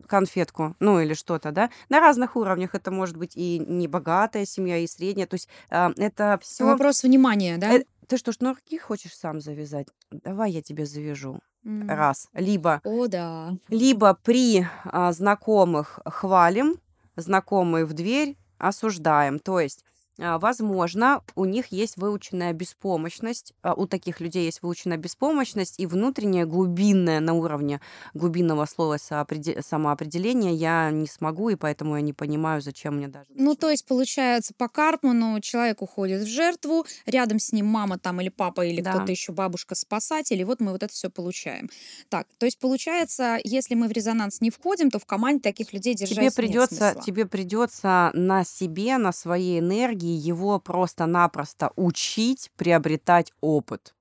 конфетку, 0.07 0.77
ну 0.81 1.01
или 1.01 1.15
что-то, 1.15 1.53
да. 1.53 1.71
На 1.89 2.01
разных 2.01 2.37
уровнях 2.37 2.75
это 2.75 2.91
может 2.91 3.17
быть 3.17 3.33
и 3.37 3.59
небогатая 3.59 4.45
семья, 4.45 4.79
и 4.79 4.87
средняя. 4.87 5.27
То 5.27 5.35
есть 5.35 5.49
а, 5.71 5.93
это 5.97 6.39
все 6.43 6.65
Вопрос 6.65 7.03
внимания, 7.03 7.57
да? 7.59 7.73
Э, 7.75 7.85
Ты 8.07 8.17
что, 8.19 8.33
шнурки 8.33 8.79
хочешь 8.79 9.17
сам 9.17 9.41
завязать? 9.41 9.89
Давай 10.11 10.53
я 10.53 10.63
тебе 10.63 10.87
завяжу. 10.87 11.41
Раз. 11.89 12.29
Либо 12.33 12.81
О 12.85 13.09
да. 13.09 13.57
либо 13.69 14.17
при, 14.23 14.67
а, 14.85 15.13
знакомых 15.13 15.99
хвалим, 16.05 16.77
знакомые 17.17 17.85
в 17.87 17.93
дверь 17.93 18.37
осуждаем. 18.59 19.41
То 19.41 19.59
есть, 19.59 19.85
возможно, 20.19 21.23
у 21.35 21.45
них 21.45 21.67
есть 21.73 21.97
выученная 21.97 22.53
беспомощность, 22.53 23.53
а, 23.63 23.75
у 23.75 23.87
таких 23.87 24.21
людей 24.21 24.45
есть 24.47 24.63
выученная 24.63 24.97
беспомощность 24.97 25.79
и 25.79 25.87
внутренняя 25.87 26.47
глубинная 26.47 27.21
на 27.21 27.35
уровне 27.35 27.81
глубинного 28.15 28.65
слова 28.67 28.97
самоопределения 28.99 30.53
я 30.53 30.91
не 30.91 31.07
смогу, 31.07 31.51
и 31.51 31.57
поэтому 31.57 31.97
я 31.97 32.03
не 32.03 32.13
понимаю, 32.13 32.61
зачем 32.63 32.97
мне 32.97 33.09
даже 33.09 33.27
Ну, 33.35 33.55
то 33.55 33.71
есть, 33.71 33.87
получается, 33.87 34.55
по 34.57 34.69
Карпману 34.69 35.41
человек 35.41 35.83
уходит 35.83 36.23
в 36.23 36.27
жертву, 36.27 36.87
рядом 37.05 37.39
с 37.39 37.53
ним 37.53 37.67
мама 37.67 37.99
там 37.99 38.21
или 38.21 38.29
папа, 38.31 38.65
или 38.65 38.81
Да. 38.81 38.93
кто-то 38.93 39.13
еще, 39.13 39.33
бабушка-спасатель, 39.33 40.41
и 40.41 40.45
вот 40.45 40.61
мы 40.61 40.73
вот 40.73 40.83
это 40.83 40.93
все 40.93 41.11
получаем. 41.11 41.69
Так, 42.09 42.27
то 42.39 42.47
есть, 42.47 42.59
получается, 42.59 43.39
если 43.45 43.75
мы 43.75 43.89
в 43.89 43.93
резонанс 43.93 44.41
не 44.41 44.51
входим, 44.51 44.91
то 44.91 44.99
в 44.99 45.07
команде 45.07 45.41
таких 45.43 45.73
людей 45.73 45.95
Тебе 45.95 46.07
держать 46.07 46.25
нет 46.25 46.35
придется, 46.35 46.95
тебе 47.05 47.27
придется 47.27 48.11
на 48.15 48.45
себе, 48.45 48.97
на 48.99 49.13
своей 49.13 49.59
энергии 49.59 50.06
его 50.09 50.59
просто-напросто 50.61 51.71
учить 51.77 52.51
приобретать 52.57 53.33
опыт. 53.41 53.93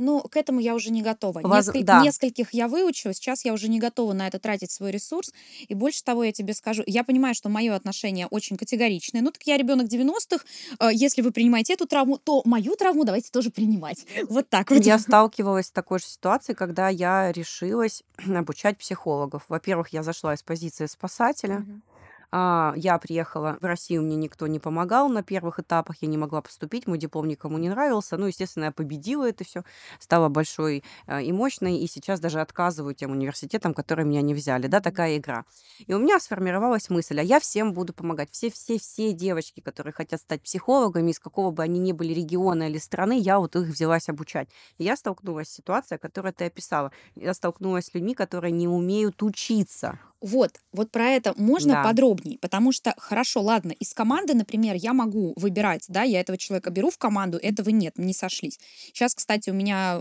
Ну, 0.00 0.20
к 0.20 0.36
этому 0.36 0.60
я 0.60 0.76
уже 0.76 0.90
не 0.92 1.02
готова. 1.02 1.40
Воз- 1.40 1.66
Несколь- 1.66 1.82
да. 1.82 2.04
Нескольких 2.04 2.54
я 2.54 2.68
выучила, 2.68 3.12
сейчас 3.12 3.44
я 3.44 3.52
уже 3.52 3.66
не 3.68 3.80
готова 3.80 4.12
на 4.12 4.28
это 4.28 4.38
тратить 4.38 4.70
свой 4.70 4.92
ресурс. 4.92 5.32
И 5.66 5.74
больше 5.74 6.04
того, 6.04 6.22
я 6.22 6.30
тебе 6.30 6.54
скажу, 6.54 6.84
я 6.86 7.02
понимаю, 7.02 7.34
что 7.34 7.48
мое 7.48 7.74
отношение 7.74 8.28
очень 8.28 8.56
категоричное. 8.56 9.22
Ну, 9.22 9.32
так 9.32 9.42
я 9.42 9.56
ребенок 9.56 9.88
90-х. 9.88 10.44
э, 10.78 10.90
Если 10.92 11.20
вы 11.20 11.32
принимаете 11.32 11.72
эту 11.72 11.88
травму, 11.88 12.16
то 12.18 12.42
мою 12.44 12.76
травму 12.76 13.04
давайте 13.04 13.30
тоже 13.32 13.50
принимать. 13.50 14.06
Вот 14.28 14.48
так 14.48 14.70
вот. 14.70 14.84
Я 14.84 15.00
сталкивалась 15.00 15.66
с 15.66 15.70
такой 15.72 15.98
же 15.98 16.04
ситуацией, 16.06 16.54
когда 16.54 16.88
я 16.90 17.32
решилась 17.32 18.04
обучать 18.24 18.78
психологов. 18.78 19.46
Во-первых, 19.48 19.88
я 19.88 20.04
зашла 20.04 20.32
из 20.34 20.44
позиции 20.44 20.86
спасателя. 20.86 21.58
Мгм. 21.58 21.82
А, 22.30 22.74
Я 22.76 22.98
приехала 22.98 23.56
в 23.60 23.64
Россию, 23.64 24.02
мне 24.02 24.14
никто 24.16 24.46
не 24.46 24.58
помогал 24.58 25.08
на 25.08 25.22
первых 25.22 25.58
этапах, 25.60 25.96
я 26.02 26.08
не 26.08 26.18
могла 26.18 26.42
поступить, 26.42 26.86
мой 26.86 26.98
диплом 26.98 27.26
никому 27.26 27.56
не 27.56 27.70
нравился. 27.70 28.18
Ну, 28.18 28.26
естественно, 28.26 28.64
я 28.64 28.72
победила 28.72 29.26
это 29.26 29.44
все, 29.44 29.62
стала 29.98 30.28
большой 30.28 30.84
э, 31.06 31.22
и 31.22 31.32
мощной, 31.32 31.78
и 31.78 31.86
сейчас 31.86 32.20
даже 32.20 32.40
отказываю 32.42 32.94
тем 32.94 33.12
университетам, 33.12 33.72
которые 33.72 34.04
меня 34.06 34.20
не 34.20 34.34
взяли. 34.34 34.66
Да, 34.66 34.80
такая 34.80 35.16
игра. 35.16 35.44
И 35.86 35.94
у 35.94 35.98
меня 35.98 36.20
сформировалась 36.20 36.90
мысль, 36.90 37.18
а 37.18 37.22
я 37.22 37.40
всем 37.40 37.72
буду 37.72 37.94
помогать. 37.94 38.28
Все-все-все 38.30 39.12
девочки, 39.14 39.60
которые 39.60 39.94
хотят 39.94 40.20
стать 40.20 40.42
психологами, 40.42 41.12
из 41.12 41.18
какого 41.18 41.50
бы 41.50 41.62
они 41.62 41.80
ни 41.80 41.92
были 41.92 42.12
региона 42.12 42.68
или 42.68 42.76
страны, 42.78 43.18
я 43.18 43.38
вот 43.38 43.56
их 43.56 43.62
взялась 43.68 44.10
обучать. 44.10 44.48
И 44.76 44.84
я 44.84 44.96
столкнулась 44.96 45.48
с 45.48 45.54
ситуацией, 45.54 45.98
которую 45.98 46.34
ты 46.34 46.44
описала. 46.44 46.92
Я 47.14 47.32
столкнулась 47.32 47.86
с 47.86 47.94
людьми, 47.94 48.14
которые 48.14 48.50
не 48.52 48.68
умеют 48.68 49.22
учиться. 49.22 49.98
Вот, 50.20 50.58
вот 50.72 50.90
про 50.90 51.10
это 51.10 51.32
можно 51.36 51.76
Да. 51.76 51.76
подробнее, 51.76 52.38
потому 52.40 52.72
что, 52.72 52.92
хорошо, 52.98 53.40
ладно, 53.40 53.70
из 53.72 53.94
команды, 53.94 54.34
например, 54.34 54.74
я 54.74 54.92
могу 54.92 55.32
выбирать, 55.36 55.84
да, 55.88 56.02
я 56.02 56.20
этого 56.20 56.36
человека 56.36 56.70
беру 56.70 56.90
в 56.90 56.98
команду, 56.98 57.38
этого 57.40 57.68
нет, 57.70 57.98
не 57.98 58.12
сошлись. 58.12 58.58
Сейчас, 58.88 59.14
кстати, 59.14 59.50
у 59.50 59.54
меня 59.54 60.00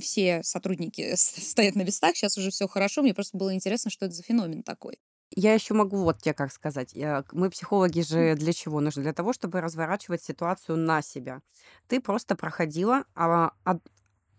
все 0.00 0.44
сотрудники 0.44 1.12
стоят 1.16 1.74
на 1.74 1.82
местах, 1.82 2.16
сейчас 2.16 2.38
уже 2.38 2.50
все 2.50 2.68
хорошо, 2.68 3.02
мне 3.02 3.14
просто 3.14 3.36
было 3.36 3.52
интересно, 3.52 3.90
что 3.90 4.06
это 4.06 4.14
за 4.14 4.22
феномен 4.22 4.62
такой. 4.62 4.98
Я 5.36 5.52
еще 5.54 5.74
могу 5.74 5.98
вот 6.04 6.18
тебе 6.22 6.34
как 6.34 6.50
сказать. 6.52 6.92
Я- 6.94 7.24
Мы, 7.32 7.50
психологи 7.50 8.00
же, 8.00 8.34
для 8.34 8.52
чего 8.52 8.80
нужны? 8.80 9.02
Для 9.02 9.12
того, 9.12 9.32
чтобы 9.32 9.60
разворачивать 9.60 10.22
ситуацию 10.22 10.78
на 10.78 11.02
себя. 11.02 11.42
Ты 11.86 12.00
просто 12.00 12.34
проходила 12.34 13.04
а, 13.14 13.52
а, 13.64 13.78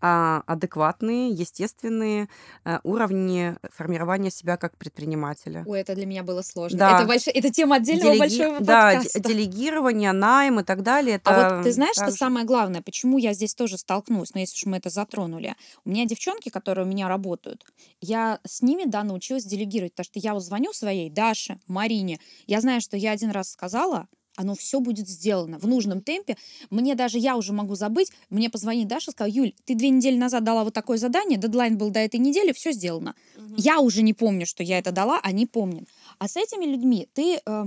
адекватные, 0.00 1.30
естественные 1.30 2.28
э, 2.64 2.78
уровни 2.84 3.56
формирования 3.72 4.30
себя 4.30 4.56
как 4.56 4.76
предпринимателя. 4.76 5.64
Ой, 5.66 5.80
это 5.80 5.94
для 5.94 6.06
меня 6.06 6.22
было 6.22 6.42
сложно. 6.42 6.78
Да. 6.78 7.00
Это, 7.02 7.08
больш- 7.12 7.30
это 7.32 7.50
тема 7.50 7.76
отдельного 7.76 8.14
Делеги- 8.14 8.18
большого 8.18 8.60
да, 8.60 8.92
подкаста. 8.94 9.20
делегирование, 9.20 10.12
найм 10.12 10.60
и 10.60 10.62
так 10.64 10.82
далее. 10.82 11.16
Это 11.16 11.30
А 11.30 11.56
вот 11.56 11.64
ты 11.64 11.72
знаешь, 11.72 11.94
что 11.94 12.06
также- 12.06 12.16
самое 12.16 12.46
главное, 12.46 12.82
почему 12.82 13.18
я 13.18 13.32
здесь 13.34 13.54
тоже 13.54 13.78
столкнулась, 13.78 14.34
но 14.34 14.40
если 14.40 14.54
уж 14.56 14.66
мы 14.66 14.76
это 14.78 14.90
затронули. 14.90 15.54
У 15.84 15.90
меня 15.90 16.04
девчонки, 16.06 16.48
которые 16.48 16.86
у 16.86 16.88
меня 16.88 17.08
работают, 17.08 17.64
я 18.00 18.40
с 18.46 18.62
ними, 18.62 18.84
да, 18.86 19.02
научилась 19.04 19.44
делегировать, 19.44 19.92
потому 19.92 20.04
что 20.04 20.18
я 20.18 20.34
вот 20.34 20.42
звоню 20.44 20.72
своей 20.72 21.10
Даше, 21.10 21.58
Марине, 21.66 22.18
я 22.46 22.60
знаю, 22.60 22.80
что 22.80 22.96
я 22.96 23.12
один 23.12 23.30
раз 23.30 23.50
сказала, 23.50 24.08
оно 24.40 24.54
все 24.54 24.80
будет 24.80 25.06
сделано 25.08 25.58
в 25.58 25.66
нужном 25.66 26.00
темпе. 26.00 26.36
Мне 26.70 26.94
даже 26.94 27.18
я 27.18 27.36
уже 27.36 27.52
могу 27.52 27.74
забыть. 27.74 28.10
Мне 28.30 28.48
позвонит 28.48 28.88
Даша, 28.88 29.10
сказала, 29.10 29.32
Юль, 29.32 29.52
ты 29.66 29.74
две 29.74 29.90
недели 29.90 30.16
назад 30.16 30.44
дала 30.44 30.64
вот 30.64 30.72
такое 30.72 30.96
задание, 30.96 31.38
дедлайн 31.38 31.76
был 31.76 31.90
до 31.90 32.00
этой 32.00 32.18
недели, 32.18 32.52
все 32.52 32.72
сделано. 32.72 33.14
Я 33.56 33.80
уже 33.80 34.02
не 34.02 34.14
помню, 34.14 34.46
что 34.46 34.62
я 34.62 34.78
это 34.78 34.92
дала, 34.92 35.20
они 35.22 35.46
помнят. 35.46 35.88
А 36.18 36.26
с 36.26 36.36
этими 36.36 36.64
людьми 36.64 37.08
ты 37.12 37.40
э, 37.44 37.64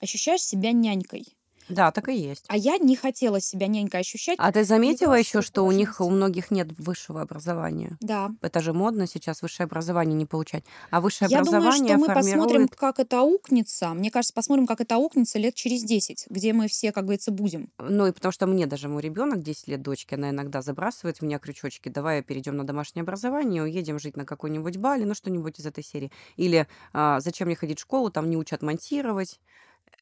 ощущаешь 0.00 0.42
себя 0.42 0.72
нянькой. 0.72 1.26
Да, 1.68 1.90
так 1.90 2.08
и 2.08 2.14
есть. 2.14 2.44
А 2.48 2.56
я 2.56 2.78
не 2.78 2.96
хотела 2.96 3.40
себя 3.40 3.66
нянькой 3.66 4.00
ощущать. 4.00 4.36
А 4.38 4.52
ты 4.52 4.64
заметила 4.64 5.14
еще, 5.14 5.42
что 5.42 5.64
у 5.64 5.72
них 5.72 6.00
у 6.00 6.08
многих 6.10 6.50
нет 6.50 6.68
высшего 6.78 7.22
образования? 7.22 7.96
Да. 8.00 8.30
Это 8.40 8.60
же 8.60 8.72
модно 8.72 9.06
сейчас 9.06 9.42
высшее 9.42 9.64
образование 9.64 10.16
не 10.16 10.26
получать. 10.26 10.64
А 10.90 11.00
высшее 11.00 11.28
Я 11.30 11.42
думаю, 11.42 11.58
образование 11.58 11.96
что 11.96 11.98
мы 11.98 12.14
посмотрим, 12.14 12.40
формирует 12.40 12.76
как 12.76 12.98
это 13.00 13.20
аукнется. 13.20 13.88
Мне 13.94 14.10
кажется, 14.10 14.34
посмотрим, 14.34 14.66
как 14.66 14.80
это 14.80 14.96
аукнется 14.96 15.38
лет 15.38 15.54
через 15.54 15.82
10, 15.82 16.26
где 16.30 16.52
мы 16.52 16.68
все, 16.68 16.92
как 16.92 17.04
говорится, 17.04 17.30
будем. 17.30 17.70
Ну 17.78 18.06
и 18.06 18.12
потому 18.12 18.32
что 18.32 18.46
мне 18.46 18.66
даже 18.66 18.88
мой 18.88 19.02
ребенок 19.02 19.42
10 19.42 19.68
лет 19.68 19.82
дочки, 19.82 20.14
она 20.14 20.30
иногда 20.30 20.62
забрасывает 20.62 21.18
в 21.18 21.22
меня 21.22 21.38
крючочки, 21.38 21.88
давай 21.88 22.22
перейдем 22.22 22.56
на 22.56 22.64
домашнее 22.64 23.02
образование, 23.02 23.62
уедем 23.62 23.98
жить 23.98 24.16
на 24.16 24.24
какой-нибудь 24.24 24.76
Бали, 24.76 25.04
ну 25.04 25.14
что-нибудь 25.14 25.58
из 25.58 25.66
этой 25.66 25.82
серии. 25.84 26.12
Или 26.36 26.66
а, 26.92 27.20
зачем 27.20 27.48
мне 27.48 27.56
ходить 27.56 27.78
в 27.78 27.82
школу, 27.82 28.10
там 28.10 28.30
не 28.30 28.36
учат 28.36 28.62
монтировать. 28.62 29.40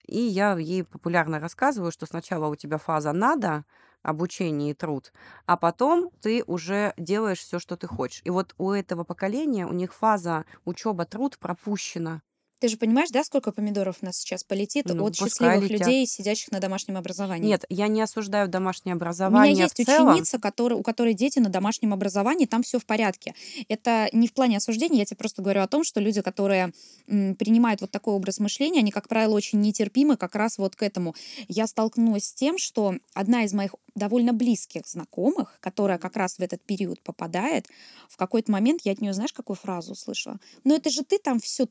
И 0.06 0.18
я 0.18 0.56
ей 0.58 0.84
популярно 0.84 1.40
рассказываю, 1.40 1.92
что 1.92 2.06
сначала 2.06 2.48
у 2.48 2.56
тебя 2.56 2.78
фаза 2.78 3.12
надо, 3.12 3.64
обучение 4.02 4.70
и 4.72 4.74
труд, 4.74 5.12
а 5.46 5.56
потом 5.56 6.10
ты 6.20 6.44
уже 6.46 6.92
делаешь 6.98 7.40
все, 7.40 7.58
что 7.58 7.76
ты 7.76 7.86
хочешь. 7.86 8.20
И 8.24 8.30
вот 8.30 8.54
у 8.58 8.70
этого 8.72 9.04
поколения, 9.04 9.66
у 9.66 9.72
них 9.72 9.94
фаза 9.94 10.44
учеба, 10.64 11.06
труд 11.06 11.38
пропущена. 11.38 12.20
Ты 12.60 12.68
же 12.68 12.76
понимаешь, 12.76 13.10
да, 13.10 13.24
сколько 13.24 13.52
помидоров 13.52 13.96
у 14.00 14.06
нас 14.06 14.16
сейчас 14.16 14.44
полетит 14.44 14.86
Ну, 14.86 15.04
от 15.04 15.16
счастливых 15.16 15.68
летят. 15.70 15.88
людей, 15.88 16.06
сидящих 16.06 16.50
на 16.52 16.60
домашнем 16.60 16.96
образовании? 16.96 17.48
Нет, 17.48 17.64
я 17.68 17.88
не 17.88 18.00
осуждаю 18.00 18.48
домашнее 18.48 18.92
У 18.92 18.94
меня 18.94 18.96
образование 18.96 19.64
есть 19.64 19.84
целом. 19.84 20.14
ученица, 20.14 20.38
который, 20.38 20.74
у 20.74 20.82
которой 20.82 21.14
дети 21.14 21.40
на 21.40 21.48
домашнем 21.50 21.92
образовании, 21.92 22.46
там 22.46 22.62
все 22.62 22.78
в 22.78 22.86
порядке. 22.86 23.34
Это 23.68 24.08
не 24.12 24.28
в 24.28 24.32
плане 24.32 24.58
осуждения, 24.58 25.00
я 25.00 25.04
тебе 25.04 25.16
просто 25.16 25.42
говорю 25.42 25.62
о 25.62 25.68
том, 25.68 25.82
что 25.84 26.00
люди, 26.00 26.22
которые 26.22 26.72
м, 27.08 27.34
принимают 27.34 27.80
вот 27.80 27.90
такой 27.90 28.14
образ 28.14 28.38
мышления, 28.38 28.78
они, 28.80 28.90
как 28.92 29.08
правило, 29.08 29.34
очень 29.34 29.60
нетерпимы 29.60 30.16
как 30.16 30.34
раз 30.34 30.56
вот 30.58 30.76
к 30.76 30.82
этому. 30.82 31.14
Я 31.48 31.66
столкнулась 31.66 32.24
с 32.26 32.34
тем, 32.34 32.56
что 32.58 32.94
одна 33.14 33.44
из 33.44 33.52
моих 33.52 33.74
довольно 33.94 34.32
близких 34.32 34.86
знакомых, 34.86 35.58
которая 35.60 35.98
как 35.98 36.16
раз 36.16 36.36
в 36.38 36.40
этот 36.40 36.62
период 36.64 37.00
попадает, 37.02 37.66
в 38.08 38.16
какой-то 38.16 38.50
момент 38.50 38.80
я 38.84 38.92
от 38.92 39.00
нее, 39.00 39.12
знаешь, 39.12 39.32
какую 39.32 39.56
фразу 39.56 39.92
услышала? 39.92 40.38
Ну 40.64 40.74
это 40.74 40.90
же 40.90 41.02
ты 41.04 41.18
там 41.18 41.38
все 41.40 41.66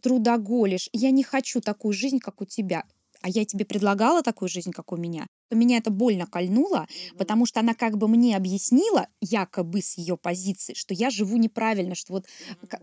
трудоголишь, 0.74 0.90
я 0.94 1.12
не 1.12 1.24
хочу 1.24 1.62
такую 1.62 1.94
жизнь, 1.94 2.20
как 2.20 2.42
у 2.42 2.46
тебя. 2.46 2.84
А 3.22 3.30
я 3.30 3.46
тебе 3.46 3.64
предлагала 3.64 4.22
такую 4.22 4.50
жизнь, 4.50 4.72
как 4.72 4.92
у 4.92 4.98
меня. 4.98 5.26
То 5.50 5.56
меня 5.56 5.78
это 5.78 5.92
больно 5.92 6.28
кольнуло, 6.28 6.88
потому 7.18 7.46
что 7.46 7.62
она 7.62 7.74
как 7.74 7.98
бы 7.98 8.10
мне 8.10 8.36
объяснила, 8.36 9.08
якобы 9.22 9.82
с 9.82 9.98
ее 9.98 10.18
позиции, 10.18 10.74
что 10.74 10.94
я 10.94 11.10
живу 11.10 11.38
неправильно, 11.38 11.96
что 11.96 12.14
вот, 12.14 12.26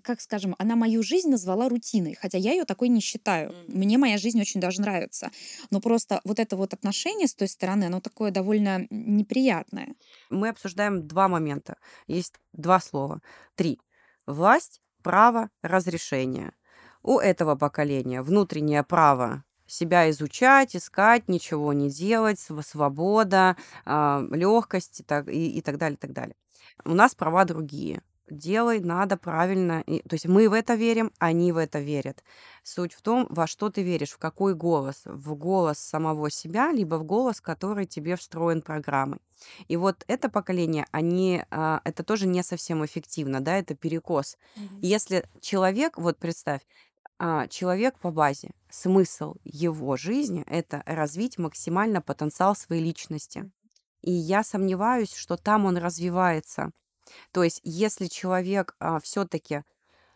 как 0.02 0.20
скажем, 0.22 0.54
она 0.58 0.76
мою 0.76 1.02
жизнь 1.02 1.28
назвала 1.28 1.68
рутиной, 1.68 2.14
хотя 2.14 2.38
я 2.38 2.52
ее 2.52 2.64
такой 2.64 2.88
не 2.88 3.00
считаю. 3.00 3.54
Мне 3.68 3.98
моя 3.98 4.16
жизнь 4.16 4.40
очень 4.40 4.60
даже 4.60 4.80
нравится. 4.80 5.30
Но 5.70 5.80
просто 5.80 6.22
вот 6.24 6.38
это 6.38 6.56
вот 6.56 6.72
отношение 6.72 7.28
с 7.28 7.34
той 7.34 7.48
стороны, 7.48 7.84
оно 7.84 8.00
такое 8.00 8.30
довольно 8.30 8.86
неприятное. 8.88 9.94
Мы 10.30 10.48
обсуждаем 10.48 11.06
два 11.06 11.28
момента. 11.28 11.76
Есть 12.06 12.36
два 12.54 12.80
слова. 12.80 13.20
Три. 13.56 13.78
Власть, 14.26 14.80
право, 15.02 15.50
разрешение. 15.62 16.52
У 17.02 17.18
этого 17.18 17.54
поколения 17.56 18.22
внутреннее 18.22 18.82
право 18.82 19.44
себя 19.66 20.10
изучать, 20.10 20.74
искать, 20.76 21.28
ничего 21.28 21.72
не 21.72 21.90
делать, 21.90 22.40
св- 22.40 22.66
свобода, 22.66 23.56
легкость 23.86 25.00
и 25.00 25.02
так, 25.04 25.28
и, 25.28 25.50
и 25.58 25.60
так 25.60 25.78
далее, 25.78 25.94
и 25.96 26.00
так 26.00 26.12
далее. 26.12 26.34
У 26.84 26.94
нас 26.94 27.14
права 27.14 27.44
другие. 27.44 28.02
Делай, 28.28 28.78
надо 28.80 29.16
правильно. 29.16 29.82
И- 29.86 30.00
то 30.08 30.14
есть 30.14 30.26
мы 30.26 30.48
в 30.48 30.52
это 30.52 30.74
верим, 30.74 31.10
они 31.18 31.50
в 31.52 31.56
это 31.56 31.80
верят. 31.80 32.22
Суть 32.62 32.92
в 32.94 33.02
том, 33.02 33.26
во 33.28 33.46
что 33.48 33.70
ты 33.70 33.82
веришь, 33.82 34.10
в 34.12 34.18
какой 34.18 34.54
голос. 34.54 35.02
В 35.04 35.34
голос 35.34 35.78
самого 35.78 36.30
себя, 36.30 36.70
либо 36.72 36.94
в 36.96 37.04
голос, 37.04 37.40
который 37.40 37.86
тебе 37.86 38.14
встроен 38.16 38.62
программой. 38.62 39.18
И 39.68 39.76
вот 39.76 40.04
это 40.06 40.28
поколение, 40.28 40.86
они, 40.92 41.42
а, 41.50 41.80
это 41.84 42.04
тоже 42.04 42.26
не 42.28 42.42
совсем 42.44 42.84
эффективно, 42.84 43.40
да, 43.40 43.56
это 43.58 43.74
перекос. 43.74 44.36
Если 44.80 45.24
человек, 45.40 45.98
вот 45.98 46.18
представь, 46.18 46.60
а, 46.62 46.89
человек 47.48 47.98
по 47.98 48.10
базе, 48.10 48.50
смысл 48.70 49.34
его 49.44 49.96
жизни– 49.96 50.44
это 50.46 50.82
развить 50.86 51.38
максимально 51.38 52.00
потенциал 52.00 52.56
своей 52.56 52.82
личности. 52.82 53.50
И 54.00 54.10
я 54.10 54.42
сомневаюсь, 54.42 55.14
что 55.14 55.36
там 55.36 55.66
он 55.66 55.76
развивается. 55.76 56.70
То 57.32 57.42
есть, 57.42 57.60
если 57.64 58.06
человек 58.06 58.74
а, 58.78 59.00
все-таки 59.00 59.62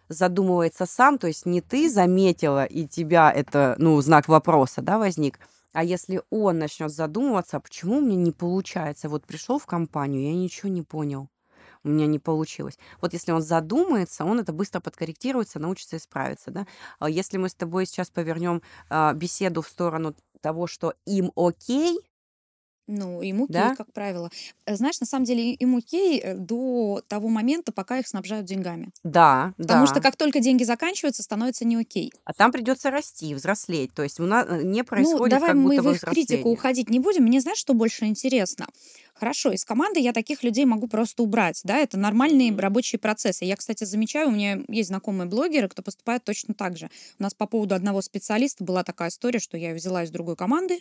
задумывается 0.08 0.86
сам, 0.86 1.18
то 1.18 1.26
есть 1.26 1.44
не 1.44 1.60
ты 1.60 1.90
заметила, 1.90 2.64
и 2.64 2.86
тебя 2.86 3.30
это, 3.30 3.74
ну, 3.78 4.00
знак 4.00 4.28
вопроса, 4.28 4.80
да, 4.80 4.98
возник, 4.98 5.38
а 5.72 5.82
если 5.82 6.22
он 6.30 6.58
начнет 6.58 6.90
задумываться, 6.90 7.56
а 7.56 7.60
почему 7.60 8.00
мне 8.00 8.16
не 8.16 8.32
получается? 8.32 9.08
Вот 9.08 9.26
пришел 9.26 9.58
в 9.58 9.66
компанию, 9.66 10.22
я 10.22 10.34
ничего 10.34 10.68
не 10.70 10.82
понял, 10.82 11.28
у 11.84 11.88
меня 11.88 12.06
не 12.06 12.18
получилось. 12.18 12.78
Вот 13.00 13.12
если 13.12 13.32
он 13.32 13.42
задумается, 13.42 14.24
он 14.24 14.40
это 14.40 14.52
быстро 14.52 14.80
подкорректируется, 14.80 15.58
научится 15.58 15.96
исправиться, 15.96 16.50
да. 16.50 16.66
А 16.98 17.08
Если 17.08 17.36
мы 17.36 17.48
с 17.48 17.54
тобой 17.54 17.86
сейчас 17.86 18.10
повернем 18.10 18.62
а, 18.88 19.12
беседу 19.12 19.62
в 19.62 19.68
сторону 19.68 20.14
того, 20.40 20.66
что 20.66 20.94
им 21.06 21.30
окей, 21.36 21.98
Ну, 22.86 23.22
им 23.22 23.44
окей, 23.44 23.54
да, 23.54 23.74
как 23.76 23.92
правило. 23.92 24.30
Э, 24.66 24.76
Знаешь, 24.76 25.00
на 25.00 25.06
самом 25.06 25.24
деле 25.24 25.52
и- 25.52 25.54
им 25.54 25.76
окей 25.76 26.20
э, 26.20 26.34
до 26.34 27.02
того 27.08 27.28
момента, 27.28 27.72
пока 27.72 27.98
их 27.98 28.06
снабжают 28.06 28.44
деньгами. 28.46 28.90
да, 29.02 29.54
Потому 29.56 29.86
что 29.86 29.96
да, 29.96 30.00
как 30.02 30.16
только 30.16 30.40
деньги 30.40 30.64
заканчиваются, 30.64 31.22
становится 31.22 31.64
не 31.64 31.76
окей. 31.76 32.12
а 32.24 32.34
там 32.34 32.52
придется 32.52 32.90
расти, 32.90 33.34
взрослеть. 33.34 33.94
То 33.94 34.02
есть 34.02 34.20
у 34.20 34.24
нас 34.24 34.46
не 34.62 34.80
Ну, 34.80 34.84
происходит 34.84 35.30
давай 35.30 35.50
как 35.50 35.56
мы 35.56 35.76
будто 35.76 35.82
в 35.82 35.92
их 35.94 36.00
критику 36.02 36.50
уходить 36.50 36.90
не 36.90 37.00
будем. 37.00 37.24
Мне 37.24 37.40
знаешь, 37.40 37.58
что 37.58 37.72
больше 37.72 38.04
интересно? 38.04 38.66
Хорошо, 39.14 39.52
из 39.52 39.64
команды 39.64 40.00
я 40.00 40.12
таких 40.12 40.42
людей 40.42 40.64
могу 40.64 40.88
просто 40.88 41.22
убрать, 41.22 41.60
да, 41.64 41.78
это 41.78 41.96
нормальные 41.96 42.54
рабочие 42.56 42.98
процессы. 42.98 43.44
Я, 43.44 43.54
кстати, 43.56 43.84
замечаю, 43.84 44.28
у 44.28 44.32
меня 44.32 44.58
есть 44.68 44.88
знакомые 44.88 45.28
блогеры, 45.28 45.68
кто 45.68 45.82
поступает 45.82 46.24
точно 46.24 46.52
так 46.52 46.76
же. 46.76 46.90
У 47.18 47.22
нас 47.22 47.32
по 47.32 47.46
поводу 47.46 47.76
одного 47.76 48.02
специалиста 48.02 48.64
была 48.64 48.82
такая 48.82 49.10
история, 49.10 49.38
что 49.38 49.56
я 49.56 49.68
ее 49.68 49.74
взяла 49.76 50.02
из 50.02 50.10
другой 50.10 50.34
команды, 50.36 50.80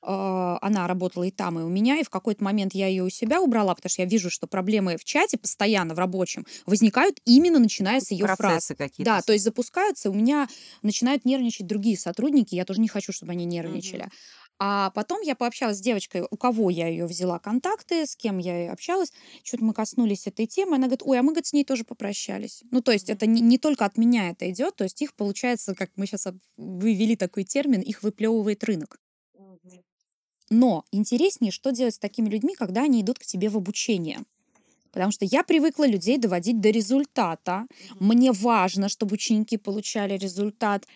она 0.00 0.86
работала 0.86 1.24
и 1.24 1.30
там, 1.30 1.58
и 1.58 1.62
у 1.62 1.68
меня, 1.68 1.98
и 1.98 2.04
в 2.04 2.10
какой-то 2.10 2.44
момент 2.44 2.74
я 2.74 2.86
ее 2.86 3.02
у 3.02 3.10
себя 3.10 3.40
убрала, 3.40 3.74
потому 3.74 3.90
что 3.90 4.02
я 4.02 4.08
вижу, 4.08 4.30
что 4.30 4.46
проблемы 4.46 4.96
в 4.96 5.04
чате 5.04 5.38
постоянно, 5.38 5.94
в 5.94 5.98
рабочем, 5.98 6.46
возникают 6.66 7.18
именно 7.24 7.58
начиная 7.58 8.00
с 8.00 8.10
ее 8.10 8.26
фраз. 8.26 8.38
Процессы 8.38 8.74
какие-то. 8.74 9.04
Да, 9.10 9.22
то 9.22 9.32
есть 9.32 9.44
запускаются, 9.44 10.10
у 10.10 10.14
меня 10.14 10.48
начинают 10.82 11.24
нервничать 11.24 11.66
другие 11.66 11.98
сотрудники, 11.98 12.54
я 12.54 12.64
тоже 12.64 12.80
не 12.80 12.88
хочу, 12.88 13.12
чтобы 13.12 13.32
они 13.32 13.44
нервничали. 13.44 14.02
Мгм. 14.02 14.12
А 14.60 14.90
потом 14.90 15.20
я 15.20 15.36
пообщалась 15.36 15.78
с 15.78 15.80
девочкой, 15.80 16.24
у 16.28 16.36
кого 16.36 16.68
я 16.68 16.88
ее 16.88 17.06
взяла 17.06 17.38
контакты, 17.38 18.06
с 18.06 18.16
кем 18.16 18.38
я 18.38 18.72
общалась. 18.72 19.12
Что-то 19.44 19.64
мы 19.64 19.72
коснулись 19.72 20.26
этой 20.26 20.46
темы. 20.46 20.76
Она 20.76 20.88
говорит, 20.88 21.02
ой, 21.04 21.18
а 21.18 21.22
мы 21.22 21.28
говорит, 21.28 21.46
с 21.46 21.52
ней 21.52 21.64
тоже 21.64 21.84
попрощались. 21.84 22.64
Ну, 22.72 22.82
то 22.82 22.90
есть 22.90 23.08
это 23.08 23.26
не, 23.26 23.40
не 23.40 23.58
только 23.58 23.84
от 23.84 23.96
меня 23.96 24.30
это 24.30 24.50
идет, 24.50 24.74
то 24.74 24.82
есть 24.82 25.00
их 25.00 25.14
получается, 25.14 25.76
как 25.76 25.90
мы 25.94 26.06
сейчас 26.06 26.26
вывели 26.56 27.14
такой 27.14 27.44
термин, 27.44 27.80
их 27.82 28.02
выплевывает 28.02 28.64
рынок. 28.64 28.98
Но 30.50 30.84
интереснее, 30.92 31.52
что 31.52 31.70
делать 31.70 31.94
с 31.94 31.98
такими 31.98 32.28
людьми, 32.28 32.54
когда 32.54 32.82
они 32.82 33.02
идут 33.02 33.18
к 33.18 33.26
тебе 33.26 33.48
в 33.48 33.56
обучение. 33.56 34.20
Потому 34.92 35.12
что 35.12 35.24
я 35.24 35.42
привыкла 35.42 35.86
людей 35.86 36.18
доводить 36.18 36.60
до 36.60 36.70
результата. 36.70 37.66
Мне 38.00 38.32
важно, 38.32 38.88
чтобы 38.88 39.14
ученики 39.14 39.56
получали 39.56 40.16
результат. 40.16 40.86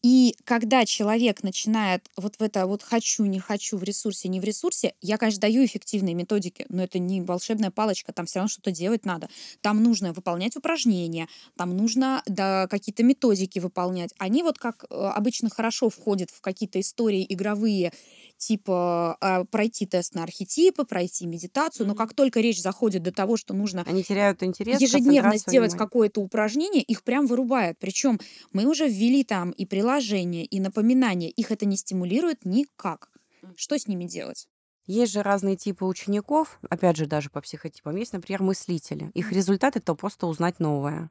И 0.00 0.36
когда 0.44 0.84
человек 0.84 1.42
начинает 1.42 2.08
вот 2.16 2.36
в 2.36 2.42
это 2.42 2.66
вот 2.66 2.84
хочу, 2.84 3.24
не 3.24 3.40
хочу, 3.40 3.76
в 3.76 3.82
ресурсе, 3.82 4.28
не 4.28 4.38
в 4.38 4.44
ресурсе, 4.44 4.94
я, 5.02 5.18
конечно, 5.18 5.40
даю 5.40 5.64
эффективные 5.64 6.14
методики, 6.14 6.66
но 6.68 6.84
это 6.84 7.00
не 7.00 7.20
волшебная 7.20 7.72
палочка, 7.72 8.12
там 8.12 8.26
все 8.26 8.38
равно 8.38 8.48
что-то 8.48 8.70
делать 8.70 9.04
надо. 9.04 9.28
Там 9.60 9.82
нужно 9.82 10.12
выполнять 10.12 10.54
упражнения, 10.56 11.28
там 11.56 11.76
нужно 11.76 12.22
да, 12.26 12.68
какие-то 12.68 13.02
методики 13.02 13.58
выполнять. 13.58 14.14
Они 14.18 14.44
вот 14.44 14.56
как 14.58 14.84
э, 14.88 14.94
обычно 14.94 15.50
хорошо 15.50 15.90
входят 15.90 16.30
в 16.30 16.40
какие-то 16.40 16.78
истории 16.78 17.26
игровые, 17.28 17.92
типа 18.38 19.16
а, 19.20 19.44
пройти 19.44 19.84
тест 19.84 20.14
на 20.14 20.22
архетипы, 20.22 20.84
пройти 20.84 21.26
медитацию, 21.26 21.86
но 21.86 21.94
как 21.94 22.14
только 22.14 22.40
речь 22.40 22.62
заходит 22.62 23.02
до 23.02 23.12
того, 23.12 23.36
что 23.36 23.52
нужно 23.52 23.84
Они 23.86 24.02
теряют 24.02 24.42
интерес, 24.42 24.80
ежедневно 24.80 25.36
сделать 25.36 25.74
какое-то 25.76 26.20
упражнение, 26.20 26.82
их 26.82 27.02
прям 27.02 27.26
вырубает. 27.26 27.78
Причем 27.78 28.18
мы 28.52 28.64
уже 28.66 28.88
ввели 28.88 29.24
там 29.24 29.50
и 29.50 29.66
приложения, 29.66 30.44
и 30.44 30.60
напоминания. 30.60 31.28
Их 31.28 31.50
это 31.50 31.66
не 31.66 31.76
стимулирует 31.76 32.44
никак. 32.44 33.10
Что 33.56 33.78
с 33.78 33.86
ними 33.86 34.04
делать? 34.04 34.48
Есть 34.86 35.12
же 35.12 35.22
разные 35.22 35.56
типы 35.56 35.84
учеников, 35.84 36.58
опять 36.70 36.96
же, 36.96 37.04
даже 37.04 37.28
по 37.28 37.42
психотипам. 37.42 37.96
Есть, 37.96 38.14
например, 38.14 38.42
мыслители. 38.42 39.10
Их 39.12 39.32
результат 39.32 39.76
это 39.76 39.94
просто 39.94 40.26
узнать 40.26 40.60
новое. 40.60 41.10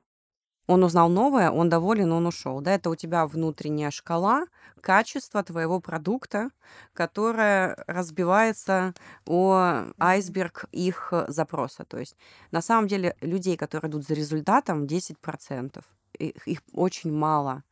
Он 0.67 0.83
узнал 0.83 1.09
новое, 1.09 1.49
он 1.49 1.69
доволен, 1.69 2.11
он 2.11 2.27
ушел. 2.27 2.59
Да, 2.59 2.73
это 2.73 2.89
у 2.89 2.95
тебя 2.95 3.25
внутренняя 3.25 3.89
шкала 3.89 4.45
качества 4.81 5.41
твоего 5.41 5.79
продукта, 5.79 6.49
которая 6.93 7.83
разбивается 7.87 8.93
о 9.25 9.85
айсберг 9.97 10.65
их 10.73 11.09
э, 11.11 11.25
запроса. 11.29 11.85
То 11.85 11.97
есть 11.97 12.17
на 12.51 12.61
самом 12.61 12.87
деле 12.87 13.15
людей, 13.21 13.55
которые 13.55 13.89
идут 13.89 14.05
за 14.05 14.13
результатом, 14.13 14.83
10%. 14.83 15.83
Их, 16.19 16.47
их 16.47 16.59
очень 16.73 17.13
мало. 17.13 17.63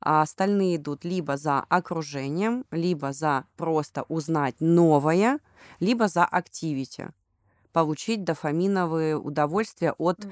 А 0.00 0.22
остальные 0.22 0.76
идут 0.76 1.04
либо 1.04 1.36
за 1.36 1.60
окружением, 1.60 2.64
либо 2.72 3.12
за 3.12 3.44
просто 3.56 4.02
узнать 4.08 4.56
новое, 4.60 5.38
либо 5.78 6.08
за 6.08 6.24
активити. 6.24 7.10
Получить 7.72 8.24
дофаминовые 8.24 9.16
удовольствия 9.16 9.92
от 9.92 10.26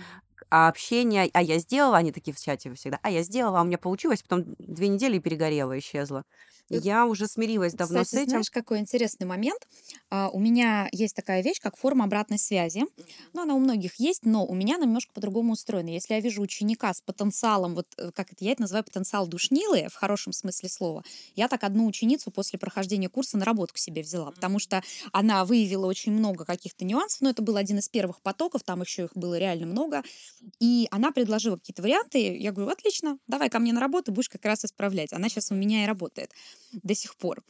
Мгм. 0.50 0.68
общения. 0.68 1.30
А 1.34 1.42
я 1.42 1.58
сделала, 1.58 1.96
они 1.98 2.12
такие 2.12 2.34
в 2.34 2.40
чате 2.40 2.72
всегда, 2.74 2.98
а 3.02 3.10
я 3.10 3.22
сделала, 3.22 3.58
а 3.60 3.62
у 3.62 3.64
меня 3.64 3.78
получилось, 3.78 4.22
потом 4.22 4.54
две 4.58 4.88
недели 4.88 5.18
перегорела, 5.18 5.78
исчезла. 5.78 6.24
Э, 6.70 6.78
Я 6.78 7.06
уже 7.06 7.26
смирилась 7.26 7.74
давно 7.74 8.04
с 8.04 8.06
Кстати, 8.06 8.22
этим. 8.24 8.30
знаешь, 8.30 8.50
какой 8.50 8.78
интересный 8.78 9.26
момент? 9.26 9.66
А, 10.10 10.28
у 10.30 10.38
меня 10.38 10.88
есть 10.92 11.14
такая 11.16 11.42
вещь, 11.42 11.60
как 11.60 11.76
форма 11.76 12.04
обратной 12.04 12.38
связи. 12.38 12.84
Ну, 13.32 13.42
она 13.42 13.54
у 13.54 13.58
многих 13.58 13.96
есть, 13.96 14.24
но 14.24 14.44
у 14.46 14.54
меня 14.54 14.76
она 14.76 14.84
немножко 14.84 15.12
по-другому 15.12 15.52
устроена. 15.52 15.88
Если 15.88 16.14
я 16.14 16.20
вижу 16.20 16.42
ученика 16.42 16.92
с 16.92 17.00
потенциалом, 17.00 17.74
вот 17.74 17.86
э, 17.96 18.10
как 18.14 18.32
это 18.32 18.44
я 18.44 18.52
это 18.52 18.62
называю, 18.62 18.84
потенциал 18.84 19.26
душнилы, 19.26 19.88
в 19.90 19.94
хорошем 19.94 20.32
смысле 20.32 20.68
слова, 20.68 21.04
я 21.36 21.48
так 21.48 21.64
одну 21.64 21.86
ученицу 21.86 22.30
после 22.30 22.58
прохождения 22.58 23.08
курса 23.08 23.38
на 23.38 23.44
работу 23.44 23.74
к 23.74 23.78
себе 23.78 24.02
взяла, 24.02 24.30
потому 24.30 24.58
что 24.58 24.82
она 25.12 25.44
выявила 25.44 25.86
очень 25.86 26.12
много 26.12 26.44
каких-то 26.44 26.84
нюансов, 26.84 27.20
но 27.22 27.30
это 27.30 27.42
был 27.42 27.56
один 27.56 27.78
из 27.78 27.88
первых 27.88 28.20
потоков, 28.20 28.62
там 28.62 28.82
еще 28.82 29.04
их 29.04 29.10
было 29.14 29.38
реально 29.38 29.66
много, 29.66 30.02
и 30.60 30.88
она 30.90 31.12
предложила 31.12 31.56
какие-то 31.56 31.82
варианты, 31.82 32.36
я 32.36 32.52
говорю, 32.52 32.70
отлично, 32.70 33.18
давай 33.26 33.50
ко 33.50 33.58
мне 33.58 33.72
на 33.72 33.80
работу, 33.80 34.12
будешь 34.12 34.28
как 34.28 34.44
раз 34.44 34.64
исправлять. 34.64 35.12
Она 35.12 35.28
сейчас 35.28 35.50
у 35.50 35.54
меня 35.54 35.84
и 35.84 35.86
работает 35.86 36.32
до 36.72 36.94
сих 36.94 37.14
пор. 37.14 37.42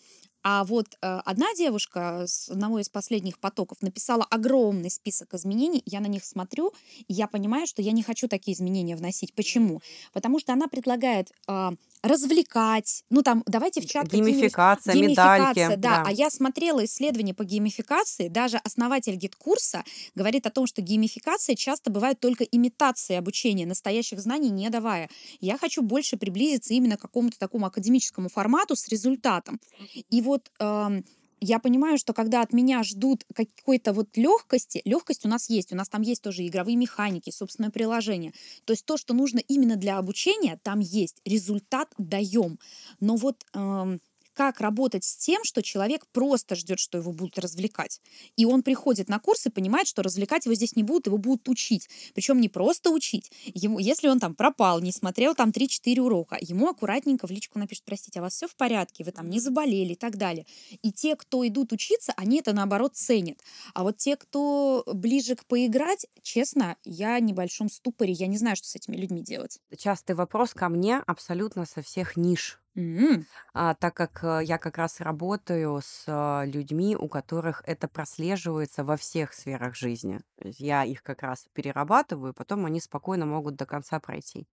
А 0.51 0.65
вот 0.65 0.87
э, 1.03 1.21
одна 1.27 1.53
девушка 1.55 2.25
с 2.27 2.49
одного 2.49 2.79
из 2.79 2.89
последних 2.89 3.39
потоков 3.39 3.83
написала 3.83 4.25
огромный 4.25 4.91
список 4.91 5.35
изменений. 5.35 5.83
Я 5.85 6.01
на 6.01 6.07
них 6.07 6.25
смотрю, 6.25 6.73
и 7.07 7.13
я 7.13 7.27
понимаю, 7.27 7.67
что 7.67 7.83
я 7.83 7.93
не 7.93 8.03
хочу 8.03 8.29
такие 8.29 8.57
изменения 8.57 8.97
вносить. 8.97 9.35
Почему? 9.35 9.83
Потому 10.15 10.41
что 10.41 10.55
она 10.55 10.67
предлагает 10.67 11.31
а, 11.47 11.75
развлекать. 12.03 13.05
Ну 13.11 13.23
там, 13.23 13.43
давайте 13.47 13.83
в 13.83 13.87
чат 13.87 14.07
Геймификация, 14.07 14.95
Геймификация, 14.95 15.65
медальки, 15.65 15.81
да. 15.81 16.01
А 16.01 16.05
да. 16.05 16.11
я 16.11 16.31
смотрела 16.31 16.85
исследования 16.85 17.35
по 17.35 17.45
геймификации. 17.45 18.29
Даже 18.29 18.57
основатель 18.59 19.17
GetCourse 19.17 19.78
а 19.78 19.85
говорит 20.15 20.47
о 20.47 20.51
том, 20.51 20.67
что 20.67 20.81
геймификация 20.81 21.57
часто 21.57 21.91
бывает 21.91 22.21
только 22.21 22.45
имитацией 22.45 23.19
обучения, 23.19 23.67
настоящих 23.67 24.21
знаний 24.21 24.49
не 24.51 24.71
давая. 24.71 25.11
Я 25.41 25.59
хочу 25.59 25.83
больше 25.83 26.17
приблизиться 26.17 26.73
именно 26.73 26.97
к 26.97 27.03
какому-то 27.03 27.39
такому 27.39 27.67
академическому 27.67 28.29
формату 28.29 28.77
с 28.77 28.89
результатом. 28.89 29.61
И 30.09 30.23
вот 30.23 30.38
ам, 30.59 31.05
я 31.41 31.59
понимаю, 31.59 31.99
что 31.99 32.13
когда 32.13 32.43
от 32.43 32.53
меня 32.53 32.83
ждут 32.83 33.25
какой-то 33.35 33.93
вот 33.93 34.17
легкости, 34.17 34.83
легкость 34.85 35.25
у 35.25 35.29
нас 35.29 35.49
есть, 35.49 35.73
у 35.73 35.77
нас 35.77 35.89
там 35.89 36.03
есть 36.03 36.23
тоже 36.23 36.47
игровые 36.47 36.77
механики, 36.77 37.31
собственное 37.31 37.71
приложение. 37.71 38.33
То 38.65 38.73
есть 38.73 38.85
то, 38.85 38.97
что 38.97 39.15
нужно 39.15 39.39
именно 39.39 39.77
для 39.77 39.99
обучения, 39.99 40.59
там 40.63 40.81
есть. 40.81 41.21
Результат 41.25 41.93
даем. 41.97 42.59
Но 43.01 43.17
вот 43.17 43.45
ам, 43.53 44.01
как 44.39 44.61
работать 44.61 45.03
с 45.03 45.17
тем, 45.17 45.43
что 45.43 45.65
человек 45.65 46.07
просто 46.13 46.55
ждет, 46.55 46.79
что 46.79 46.97
его 46.97 47.11
будут 47.11 47.41
развлекать. 47.41 48.01
И 48.37 48.45
он 48.45 48.63
приходит 48.63 49.09
на 49.09 49.19
курс 49.19 49.47
и 49.47 49.51
понимает, 49.51 49.89
что 49.89 50.05
развлекать 50.05 50.45
его 50.45 50.55
здесь 50.55 50.77
не 50.77 50.85
будут, 50.85 51.09
его 51.09 51.19
будут 51.19 51.49
учить. 51.49 51.89
Причем 52.15 52.41
не 52.41 52.49
просто 52.49 52.91
учить. 52.91 53.33
Ему, 53.47 53.81
если 53.81 54.07
он 54.07 54.21
там 54.21 54.37
пропал, 54.37 54.81
не 54.81 54.93
смотрел 54.93 55.35
там 55.35 55.51
3-4 55.51 55.99
урока, 55.99 56.39
ему 56.41 56.69
аккуратненько 56.69 57.27
в 57.27 57.33
личку 57.33 57.59
напишет, 57.59 57.83
простите, 57.85 58.21
а 58.21 58.23
у 58.23 58.27
вас 58.27 58.35
все 58.35 58.47
в 58.47 58.55
порядке, 58.55 59.03
вы 59.03 59.11
там 59.11 59.29
не 59.29 59.41
заболели 59.41 59.95
и 59.95 59.97
так 59.97 60.17
далее. 60.17 60.47
И 60.83 60.93
те, 60.93 61.17
кто 61.17 61.45
идут 61.45 61.73
учиться, 61.73 62.13
они 62.17 62.39
это 62.39 62.53
наоборот 62.53 62.95
ценят. 62.95 63.41
А 63.75 63.83
вот 63.83 63.97
те, 63.97 64.15
кто 64.15 64.85
ближе 64.87 65.35
к 65.35 65.47
поиграть, 65.47 66.07
честно, 66.23 66.77
я 66.85 67.19
в 67.19 67.23
небольшом 67.23 67.69
ступоре, 67.69 68.13
я 68.13 68.29
не 68.29 68.39
знаю, 68.39 68.55
что 68.55 68.69
с 68.69 68.77
этими 68.77 68.95
людьми 68.95 69.21
делать. 69.21 69.59
Частый 69.77 70.15
вопрос 70.15 70.55
ко 70.55 70.69
мне 70.69 70.99
абсолютно 70.99 71.67
со 71.67 71.83
всех 71.83 72.17
ниш. 72.17 72.61
М, 72.77 73.27
А, 73.55 73.75
так 73.75 73.95
как 73.95 74.23
э, 74.23 74.41
я 74.45 74.59
как 74.59 74.79
раз 74.79 75.01
работаю 75.01 75.81
с 75.83 76.05
а, 76.07 76.45
людьми, 76.45 76.97
у 76.97 77.09
которых 77.09 77.63
это 77.67 77.89
прослеживается 77.89 78.85
во 78.85 78.97
всех 78.97 79.33
сферах 79.35 79.75
жизни. 79.75 80.21
Я 80.43 80.85
их 80.85 81.03
как 81.03 81.23
раз 81.23 81.47
перерабатываю, 81.53 82.35
потом 82.35 82.67
они 82.67 82.81
спокойно 82.81 83.27
могут 83.27 83.57
до 83.57 83.67
конца 83.67 83.99
пройти. 84.01 84.47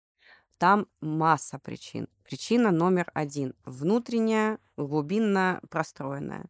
Там 0.60 0.88
масса 1.02 1.60
причин. 1.60 2.10
Причина 2.24 2.72
номер 2.72 3.12
один. 3.16 3.56
Внутренняя, 3.66 4.60
глубинно 4.78 5.62
простроенная. 5.70 6.46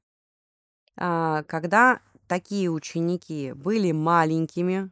А, 0.98 1.44
Когда 1.44 2.02
такие 2.28 2.70
ученики 2.70 3.54
были 3.54 3.92
маленькими, 3.92 4.92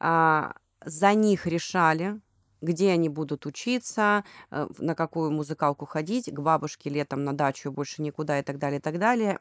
а, 0.00 0.54
за 0.84 1.14
них 1.14 1.46
решали, 1.46 2.20
где 2.60 2.90
они 2.90 3.08
будут 3.08 3.46
учиться, 3.46 4.24
э, 4.50 4.68
на 4.78 4.94
какую 4.94 5.30
музыкалку 5.30 5.86
ходить, 5.86 6.32
к 6.32 6.38
бабушке 6.40 6.90
летом 6.90 7.24
на 7.24 7.32
дачу 7.32 7.70
больше 7.72 8.02
никуда 8.02 8.38
и 8.38 8.42
так 8.42 8.58
далее, 8.58 8.78
и 8.78 8.82
так 8.82 8.98
далее. 8.98 9.38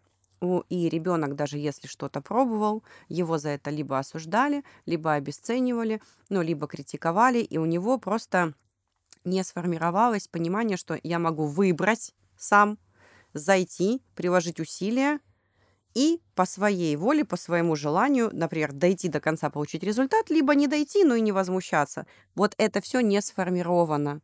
И 0.70 0.90
ребенок, 0.90 1.36
даже 1.36 1.58
если 1.58 1.88
что-то 1.88 2.22
пробовал, 2.22 2.84
его 3.10 3.40
за 3.40 3.50
это 3.50 3.72
либо 3.72 3.98
осуждали, 3.98 4.64
либо 4.86 5.14
обесценивали, 5.14 6.00
ну, 6.30 6.44
либо 6.44 6.68
критиковали, 6.68 7.40
и 7.40 7.58
у 7.58 7.66
него 7.66 7.98
просто 7.98 8.54
не 9.24 9.44
сформировалось 9.44 10.28
понимание, 10.28 10.78
что 10.78 11.00
я 11.02 11.18
могу 11.18 11.46
выбрать 11.46 12.14
сам, 12.38 12.78
зайти, 13.34 14.02
приложить 14.16 14.60
усилия 14.60 15.20
и 15.98 16.22
по 16.36 16.46
своей 16.46 16.96
воле, 16.96 17.26
по 17.26 17.38
своему 17.38 17.76
желанию, 17.76 18.30
например, 18.32 18.72
дойти 18.72 19.10
до 19.10 19.20
конца, 19.20 19.50
получить 19.50 19.82
результат, 19.82 20.30
либо 20.30 20.54
не 20.54 20.68
дойти, 20.68 21.04
но 21.04 21.16
и 21.16 21.22
не 21.22 21.32
возмущаться. 21.32 22.06
Вот 22.36 22.54
это 22.60 22.82
все 22.82 23.00
не 23.00 23.20
сформировано 23.20 24.22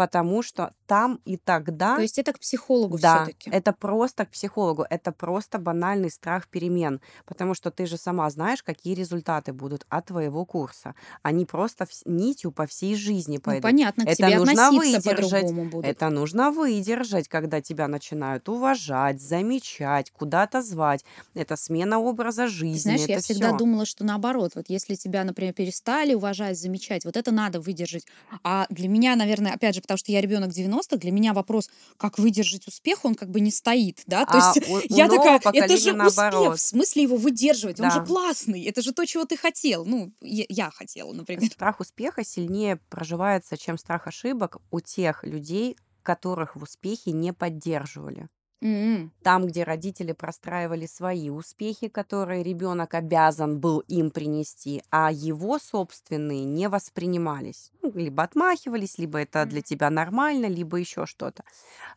потому 0.00 0.40
что 0.42 0.72
там 0.86 1.20
и 1.26 1.36
тогда... 1.36 1.96
То 1.96 2.00
есть 2.00 2.18
это 2.18 2.32
к 2.32 2.38
психологу 2.38 2.98
Да, 2.98 3.24
все-таки. 3.24 3.50
это 3.50 3.74
просто 3.74 4.24
к 4.24 4.30
психологу, 4.30 4.86
это 4.88 5.12
просто 5.12 5.58
банальный 5.58 6.10
страх 6.10 6.48
перемен, 6.48 7.02
потому 7.26 7.52
что 7.52 7.70
ты 7.70 7.84
же 7.84 7.98
сама 7.98 8.30
знаешь, 8.30 8.62
какие 8.62 8.94
результаты 8.94 9.52
будут 9.52 9.84
от 9.90 10.06
твоего 10.06 10.46
курса. 10.46 10.94
Они 11.22 11.44
просто 11.44 11.86
нитью 12.06 12.50
по 12.50 12.66
всей 12.66 12.94
жизни 12.94 13.36
Ну, 13.36 13.42
пойдут. 13.42 13.62
понятно, 13.62 14.04
к 14.06 14.08
Это 14.08 14.16
тебе 14.16 14.38
нужно 14.38 14.70
выдержать, 14.72 15.52
будут. 15.52 15.84
это 15.84 16.08
нужно 16.08 16.50
выдержать, 16.50 17.28
когда 17.28 17.60
тебя 17.60 17.86
начинают 17.86 18.48
уважать, 18.48 19.20
замечать, 19.20 20.10
куда-то 20.12 20.62
звать. 20.62 21.04
Это 21.34 21.56
смена 21.56 21.98
образа 21.98 22.44
Ты 22.44 22.48
жизни, 22.48 22.78
знаешь, 22.78 23.00
я 23.02 23.16
это 23.16 23.24
всегда 23.24 23.48
все. 23.48 23.58
думала, 23.58 23.84
что 23.84 24.02
наоборот, 24.04 24.52
вот 24.54 24.64
если 24.70 24.94
тебя, 24.94 25.24
например, 25.24 25.52
перестали 25.52 26.14
уважать, 26.14 26.58
замечать, 26.58 27.04
вот 27.04 27.18
это 27.18 27.30
надо 27.32 27.60
выдержать. 27.60 28.06
А 28.42 28.64
для 28.70 28.88
меня, 28.88 29.14
наверное, 29.14 29.52
опять 29.52 29.74
же, 29.74 29.82
потому 29.90 29.98
что 29.98 30.12
я 30.12 30.20
ребенок 30.20 30.52
90-х, 30.52 30.96
для 31.00 31.10
меня 31.10 31.32
вопрос, 31.32 31.68
как 31.96 32.18
выдержать 32.18 32.66
успех, 32.68 33.04
он 33.04 33.14
как 33.14 33.30
бы 33.30 33.40
не 33.40 33.50
стоит, 33.50 34.02
да? 34.06 34.24
То 34.26 34.36
А 34.36 34.36
есть 34.36 34.58
у, 34.62 34.80
у 34.88 34.96
я 34.96 35.04
нового 35.04 35.38
такая, 35.38 35.40
это 35.52 35.76
же 35.76 35.92
поколения 35.92 35.98
успех, 36.00 36.54
в 36.56 36.58
наоборот. 36.58 36.60
смысле 36.60 37.02
его 37.02 37.16
выдерживать, 37.16 37.80
он 37.80 37.90
же 37.90 38.00
Да. 38.00 38.04
классный, 38.06 38.64
это 38.64 38.82
же 38.82 38.92
то, 38.92 39.04
чего 39.04 39.24
ты 39.24 39.36
хотел. 39.36 39.84
Ну, 39.84 40.12
я, 40.20 40.44
я 40.48 40.70
хотела, 40.70 41.12
например. 41.12 41.50
Страх 41.52 41.80
успеха 41.80 42.22
сильнее 42.24 42.76
проживается, 42.88 43.56
чем 43.56 43.78
страх 43.78 44.06
ошибок 44.06 44.58
у 44.70 44.80
тех 44.80 45.24
людей, 45.24 45.76
которых 46.02 46.54
в 46.56 46.62
успехе 46.62 47.12
не 47.12 47.32
поддерживали. 47.32 48.28
М, 48.62 49.12
Там, 49.22 49.46
где 49.46 49.64
родители 49.64 50.12
простраивали 50.12 50.86
свои 50.86 51.28
успехи, 51.28 51.88
которые 51.88 52.42
ребенок 52.42 52.94
обязан 52.94 53.60
был 53.60 53.80
им 53.80 54.10
принести, 54.10 54.82
а 54.90 55.12
его 55.12 55.58
собственные 55.58 56.44
не 56.46 56.70
воспринимались. 56.70 57.70
Ну, 57.82 57.92
либо 57.94 58.22
отмахивались, 58.22 58.96
либо 58.96 59.18
это 59.18 59.44
для 59.44 59.60
тебя 59.60 59.90
нормально, 59.90 60.46
либо 60.46 60.78
еще 60.78 61.04
что-то. 61.04 61.44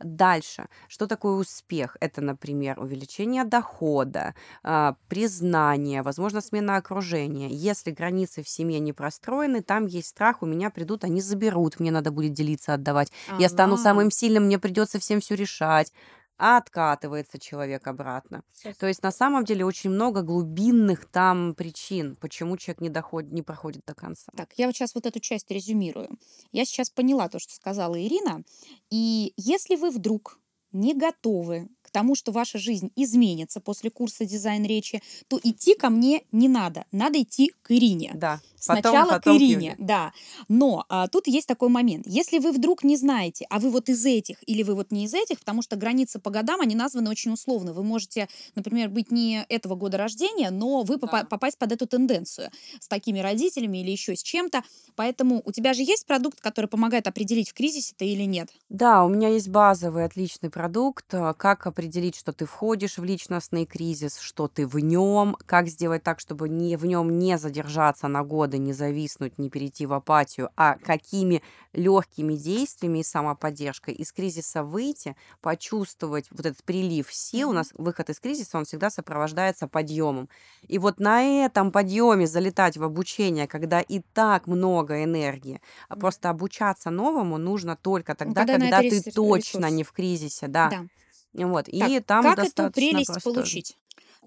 Дальше. 0.02 0.68
Что 0.90 1.08
такое 1.08 1.34
успех? 1.36 1.96
Это, 2.02 2.22
например, 2.22 2.80
увеличение 2.80 3.46
дохода, 3.46 4.36
а, 4.64 4.96
признание, 5.08 6.02
возможно, 6.02 6.42
смена 6.42 6.76
окружения. 6.78 7.48
Если 7.50 7.92
границы 7.92 8.44
в 8.44 8.50
семье 8.50 8.80
не 8.80 8.92
простроены, 8.92 9.62
там 9.62 9.86
есть 9.86 10.08
страх, 10.10 10.42
у 10.42 10.46
меня 10.46 10.70
придут, 10.70 11.04
они 11.06 11.22
заберут, 11.22 11.80
мне 11.80 11.92
надо 11.92 12.12
будет 12.12 12.34
делиться, 12.34 12.74
отдавать. 12.74 13.12
Я 13.38 13.48
стану 13.50 13.78
самым 13.78 14.12
сильным, 14.12 14.46
мне 14.46 14.60
придется 14.60 15.00
всем 15.00 15.22
все 15.22 15.36
решать. 15.36 15.94
А 16.38 16.58
откатывается 16.58 17.40
человек 17.40 17.88
обратно. 17.88 18.44
Сейчас. 18.54 18.78
То 18.78 18.88
есть 18.88 19.04
на 19.04 19.12
самом 19.12 19.46
деле 19.46 19.66
очень 19.66 19.90
много 19.90 20.22
глубинных 20.22 21.06
там 21.06 21.54
причин, 21.56 22.16
почему 22.16 22.58
человек 22.58 22.82
не 22.82 22.90
доходит, 22.90 23.32
не 23.32 23.42
проходит 23.42 23.84
до 23.86 23.94
конца. 23.94 24.32
Так, 24.36 24.54
я 24.58 24.68
вот 24.68 24.76
сейчас 24.76 24.96
вот 24.96 25.06
эту 25.06 25.20
часть 25.20 25.50
резюмирую. 25.52 26.10
Я 26.52 26.66
сейчас 26.66 26.90
поняла 26.90 27.30
то, 27.30 27.40
что 27.40 27.54
сказала 27.54 28.02
Ирина. 28.02 28.44
И 28.90 29.34
если 29.38 29.76
вы 29.76 29.92
вдруг 29.92 30.40
не 30.72 30.96
готовы 30.96 31.70
тому, 31.94 32.16
что 32.16 32.34
ваша 32.34 32.58
жизнь 32.58 32.92
изменится 32.98 33.62
после 33.62 33.90
курса 33.90 34.26
дизайн 34.26 34.66
речи, 34.66 35.02
то 35.30 35.40
идти 35.42 35.76
ко 35.76 35.90
мне 35.90 36.24
не 36.34 36.50
надо. 36.50 36.84
Надо 36.92 37.22
идти 37.22 37.54
к 37.62 37.72
Ирине. 37.72 38.12
Да. 38.16 38.42
Потом, 38.66 38.82
Сначала 38.82 39.10
потом 39.12 39.20
к 39.20 39.24
к 39.38 39.42
Ирине, 39.42 39.54
Юле. 39.54 39.76
да. 39.78 40.14
Но 40.48 40.86
а, 40.88 41.08
тут 41.10 41.28
есть 41.28 41.48
такой 41.48 41.68
момент. 41.68 42.06
Если 42.08 42.40
вы 42.40 42.54
вдруг 42.54 42.84
не 42.86 42.96
знаете, 42.96 43.46
а 43.50 43.60
вы 43.60 43.70
вот 43.70 43.90
из 43.90 44.06
этих 44.06 44.38
или 44.48 44.64
вы 44.64 44.76
вот 44.76 44.92
не 44.92 45.04
из 45.06 45.14
этих, 45.14 45.40
потому 45.40 45.62
что 45.62 45.76
границы 45.76 46.18
по 46.20 46.30
годам, 46.30 46.62
они 46.62 46.74
названы 46.74 47.10
очень 47.10 47.32
условно. 47.34 47.74
Вы 47.74 47.84
можете, 47.84 48.30
например, 48.56 48.88
быть 48.90 49.12
не 49.12 49.46
этого 49.50 49.76
года 49.76 49.98
рождения, 49.98 50.50
но 50.50 50.84
вы 50.84 50.98
попа- 50.98 51.22
Да. 51.24 51.26
попасть 51.26 51.58
под 51.58 51.74
эту 51.74 51.88
тенденцию 51.88 52.52
с 52.80 52.88
такими 52.88 53.20
родителями 53.20 53.80
или 53.80 53.92
еще 53.92 54.16
с 54.16 54.24
чем-то. 54.24 54.64
Поэтому 54.96 55.42
у 55.44 55.52
тебя 55.52 55.74
же 55.74 55.82
есть 55.84 56.06
продукт, 56.06 56.40
который 56.40 56.68
помогает 56.68 57.06
определить, 57.08 57.50
в 57.50 57.54
кризисе 57.54 57.94
ты 57.98 58.06
или 58.08 58.24
нет? 58.24 58.48
Да, 58.70 59.04
у 59.04 59.10
меня 59.10 59.28
есть 59.28 59.50
базовый 59.50 60.06
отличный 60.06 60.50
продукт. 60.50 61.06
а, 61.14 61.34
Как 61.34 61.68
определить, 61.84 62.16
что 62.16 62.32
ты 62.32 62.46
входишь 62.46 62.98
в 62.98 63.04
личностный 63.04 63.66
кризис, 63.66 64.18
что 64.20 64.48
ты 64.48 64.66
в 64.66 64.80
нем, 64.80 65.36
как 65.46 65.68
сделать 65.68 66.02
так, 66.02 66.20
чтобы 66.22 66.48
не, 66.48 66.78
в 66.78 66.86
нем 66.86 67.20
не 67.20 67.38
задержаться 67.38 68.08
на 68.08 68.24
годы, 68.24 68.58
не 68.58 68.72
зависнуть, 68.72 69.38
не 69.38 69.50
перейти 69.50 69.86
в 69.86 69.92
апатию, 69.94 70.50
а 70.56 70.76
какими 70.76 71.44
легкими 71.74 72.36
действиями 72.36 73.00
и 73.00 73.04
самоподдержкой 73.04 73.96
из 73.96 74.14
кризиса 74.14 74.64
выйти, 74.64 75.18
почувствовать 75.42 76.28
вот 76.32 76.46
этот 76.46 76.64
прилив 76.64 77.14
сил. 77.14 77.50
У 77.50 77.54
нас 77.54 77.72
выход 77.78 78.10
из 78.10 78.20
кризиса, 78.22 78.58
он 78.58 78.64
всегда 78.64 78.90
сопровождается 78.90 79.68
подъемом. 79.68 80.30
И 80.68 80.78
вот 80.78 81.00
на 81.00 81.22
этом 81.22 81.72
подъеме 81.72 82.28
залетать 82.28 82.78
в 82.78 82.84
обучение, 82.84 83.48
когда 83.48 83.82
и 83.82 84.00
так 84.14 84.48
много 84.48 85.04
энергии, 85.04 85.62
а 85.90 85.98
просто 85.98 86.30
обучаться 86.30 86.90
новому 86.92 87.38
нужно 87.38 87.76
только 87.76 88.16
тогда, 88.16 88.46
когда 88.46 88.54
когда 88.60 88.82
ты 88.84 89.00
рес- 89.00 89.12
точно 89.14 89.66
ресурс. 89.66 89.74
не 89.74 89.84
в 89.84 89.92
кризисе, 89.92 90.48
да. 90.48 90.70
Да. 90.70 90.88
Вот. 91.34 91.66
Так, 91.66 91.90
И 91.90 92.00
там 92.00 92.24
как 92.24 92.40
эту 92.40 92.72
прелесть 92.72 93.12
простой. 93.12 93.34
получить? 93.34 93.78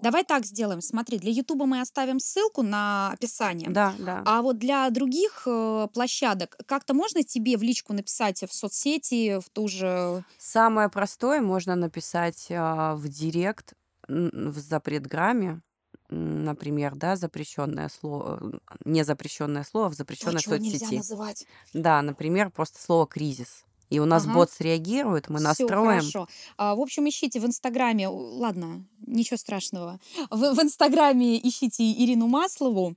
Давай 0.01 0.23
так 0.23 0.45
сделаем. 0.45 0.81
Смотри, 0.81 1.17
для 1.17 1.31
Ютуба 1.31 1.65
мы 1.65 1.81
оставим 1.81 2.19
ссылку 2.19 2.61
на 2.61 3.11
описание. 3.11 3.69
Да, 3.69 3.95
да. 3.97 4.21
А 4.25 4.41
вот 4.41 4.59
для 4.59 4.87
других 4.91 5.43
э, 5.47 5.87
площадок 5.91 6.55
как-то 6.67 6.93
можно 6.93 7.23
тебе 7.23 7.57
в 7.57 7.63
личку 7.63 7.93
написать 7.93 8.43
в 8.43 8.53
соцсети, 8.53 9.39
в 9.39 9.49
ту 9.49 9.67
же... 9.67 10.23
Самое 10.37 10.89
простое 10.89 11.41
можно 11.41 11.75
написать 11.75 12.47
а, 12.51 12.95
в 12.95 13.07
директ, 13.07 13.73
в 14.07 14.59
запретграмме, 14.59 15.61
например, 16.09 16.95
да, 16.95 17.15
запрещенное 17.15 17.89
слово, 17.89 18.59
не 18.85 19.03
запрещенное 19.03 19.63
слово, 19.63 19.87
в 19.87 19.91
То, 19.91 19.97
запрещенной 19.97 20.41
нельзя 20.59 20.77
соцсети. 20.79 20.95
называть. 20.95 21.47
Да, 21.73 22.01
например, 22.01 22.51
просто 22.51 22.79
слово 22.81 23.07
кризис. 23.07 23.63
И 23.89 23.99
у 23.99 24.05
нас 24.05 24.23
Ага. 24.25 24.33
бот 24.33 24.51
среагирует, 24.51 25.29
мы 25.29 25.37
Все 25.37 25.47
настроим. 25.47 25.99
хорошо. 25.99 26.27
А, 26.57 26.75
в 26.75 26.81
общем, 26.81 27.07
ищите 27.07 27.39
в 27.39 27.45
Инстаграме, 27.45 28.07
ладно, 28.09 28.85
ничего 29.05 29.37
страшного. 29.37 29.99
В, 30.29 30.53
в 30.53 30.61
Инстаграме 30.61 31.37
ищите 31.37 31.89
Ирину 31.91 32.27
Маслову 32.27 32.95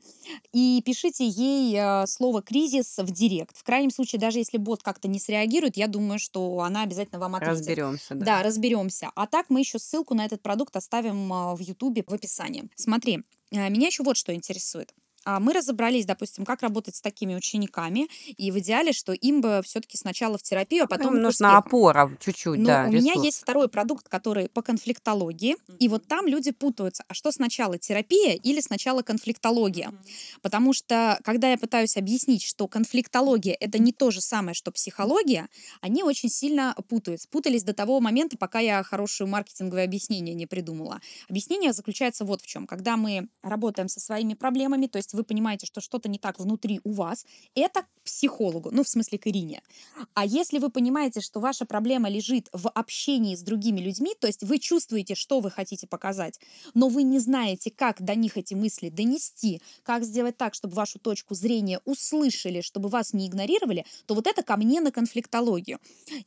и 0.53 0.83
пишите 0.85 1.26
ей 1.26 1.76
э, 1.76 2.07
слово 2.07 2.42
кризис 2.42 2.98
в 2.98 3.11
директ. 3.12 3.57
В 3.57 3.62
крайнем 3.62 3.90
случае, 3.90 4.20
даже 4.20 4.38
если 4.38 4.59
бот 4.59 4.83
как-то 4.83 5.07
не 5.09 5.20
среагирует, 5.20 5.76
я 5.76 5.87
думаю, 5.87 6.18
что 6.18 6.61
она 6.61 6.83
обязательно 6.83 7.20
вам 7.20 7.37
ответит. 7.37 7.59
Разберемся, 7.59 8.14
да. 8.14 8.24
Да, 8.26 8.42
разберемся. 8.42 9.11
А 9.14 9.26
так 9.26 9.46
мы 9.48 9.61
еще 9.61 9.79
ссылку 9.79 10.14
на 10.14 10.24
этот 10.24 10.42
продукт 10.42 10.74
оставим 10.76 11.33
а, 11.33 11.55
в 11.55 11.61
Ютубе 11.61 12.05
в 12.07 12.12
описании. 12.12 12.68
Смотри, 12.74 13.20
а, 13.53 13.68
меня 13.68 13.87
еще 13.87 14.03
вот 14.03 14.16
что 14.16 14.35
интересует. 14.35 14.92
А, 15.24 15.38
Мы 15.40 15.52
разобрались, 15.52 16.06
допустим, 16.06 16.44
как 16.44 16.62
работать 16.62 16.96
с 16.96 17.00
такими 17.00 17.35
учениками, 17.35 18.09
и 18.26 18.50
в 18.50 18.59
идеале, 18.59 18.92
что 18.92 19.12
им 19.12 19.40
бы 19.40 19.61
все-таки 19.64 19.96
сначала 19.98 20.38
в 20.38 20.42
терапию, 20.42 20.85
а 20.85 20.87
потом 20.87 21.16
Им 21.16 21.22
нужна 21.22 21.59
опора 21.59 22.16
чуть-чуть, 22.20 22.59
Но 22.59 22.66
да, 22.66 22.85
у 22.87 22.92
меня 22.92 23.12
ресурс. 23.12 23.24
есть 23.26 23.40
второй 23.40 23.68
продукт, 23.68 24.09
который 24.09 24.48
по 24.48 24.62
конфликтологии, 24.62 25.56
и 25.78 25.88
вот 25.88 26.06
там 26.06 26.26
люди 26.26 26.50
путаются, 26.52 27.04
а 27.09 27.14
что 27.14 27.33
сначала 27.33 27.78
терапия 27.78 28.35
или 28.35 28.61
сначала 28.61 29.02
конфликтология? 29.02 29.92
Потому 30.42 30.72
что, 30.72 31.18
когда 31.24 31.50
я 31.50 31.59
пытаюсь 31.59 31.96
объяснить, 31.96 32.42
что 32.42 32.66
конфликтология 32.68 33.56
это 33.59 33.78
не 33.78 33.92
то 33.92 34.11
же 34.11 34.20
самое, 34.20 34.54
что 34.54 34.72
психология, 34.72 35.48
они 35.80 36.02
очень 36.02 36.28
сильно 36.28 36.74
путаются. 36.88 37.28
Путались 37.28 37.62
до 37.62 37.74
того 37.74 38.00
момента, 38.00 38.37
пока 38.38 38.61
я 38.61 38.83
хорошее 38.83 39.28
маркетинговое 39.28 39.85
объяснение 39.85 40.35
не 40.35 40.46
придумала. 40.46 41.00
Объяснение 41.28 41.72
заключается 41.72 42.24
вот 42.24 42.42
в 42.42 42.46
чем. 42.46 42.66
Когда 42.66 42.96
мы 42.96 43.28
работаем 43.42 43.88
со 43.88 44.00
своими 44.00 44.35
проблемами, 44.35 44.87
то 44.87 44.96
есть 44.98 45.10
вы 45.14 45.25
понимаете, 45.25 45.66
что 45.66 45.81
что-то 45.81 46.09
не 46.09 46.18
так 46.18 46.38
внутри 46.38 46.81
у 46.85 46.92
вас, 46.92 47.27
это 47.55 47.83
к 47.83 47.88
психологу, 48.05 48.70
ну, 48.73 48.83
в 48.83 48.88
смысле 48.88 49.18
к 49.18 49.27
Ирине. 49.27 49.62
А 50.14 50.25
если 50.25 50.59
вы 50.59 50.70
понимаете, 50.70 51.20
что 51.20 51.40
ваша 51.40 51.64
проблема 51.64 52.09
лежит 52.09 52.49
в 52.53 52.68
общении 52.68 53.35
с 53.35 53.42
другими 53.42 53.81
людьми, 53.81 54.14
то 54.18 54.27
есть 54.27 54.42
вы 54.42 54.59
чувствуете, 54.59 55.14
что 55.14 55.40
вы 55.40 55.51
хотите 55.51 55.87
показать, 55.87 56.40
но 56.75 56.88
вы 56.88 57.03
не 57.03 57.18
знаете, 57.18 57.70
как 57.70 58.03
до 58.03 58.14
них 58.14 58.37
эти 58.37 58.55
мысли 58.55 58.88
донести, 58.88 59.61
как 59.83 60.05
сделать 60.05 60.37
так, 60.37 60.55
чтобы 60.55 60.75
вашу 60.75 60.99
точку 60.99 61.35
зрения 61.35 61.81
услышали, 61.85 62.61
чтобы 62.61 62.88
вас 62.88 63.12
не 63.12 63.27
игнорировали, 63.27 63.85
то 64.07 64.14
вот 64.14 64.27
это 64.27 64.42
ко 64.42 64.57
мне 64.57 64.81
на 64.81 64.90
конфликтологию. 64.90 65.79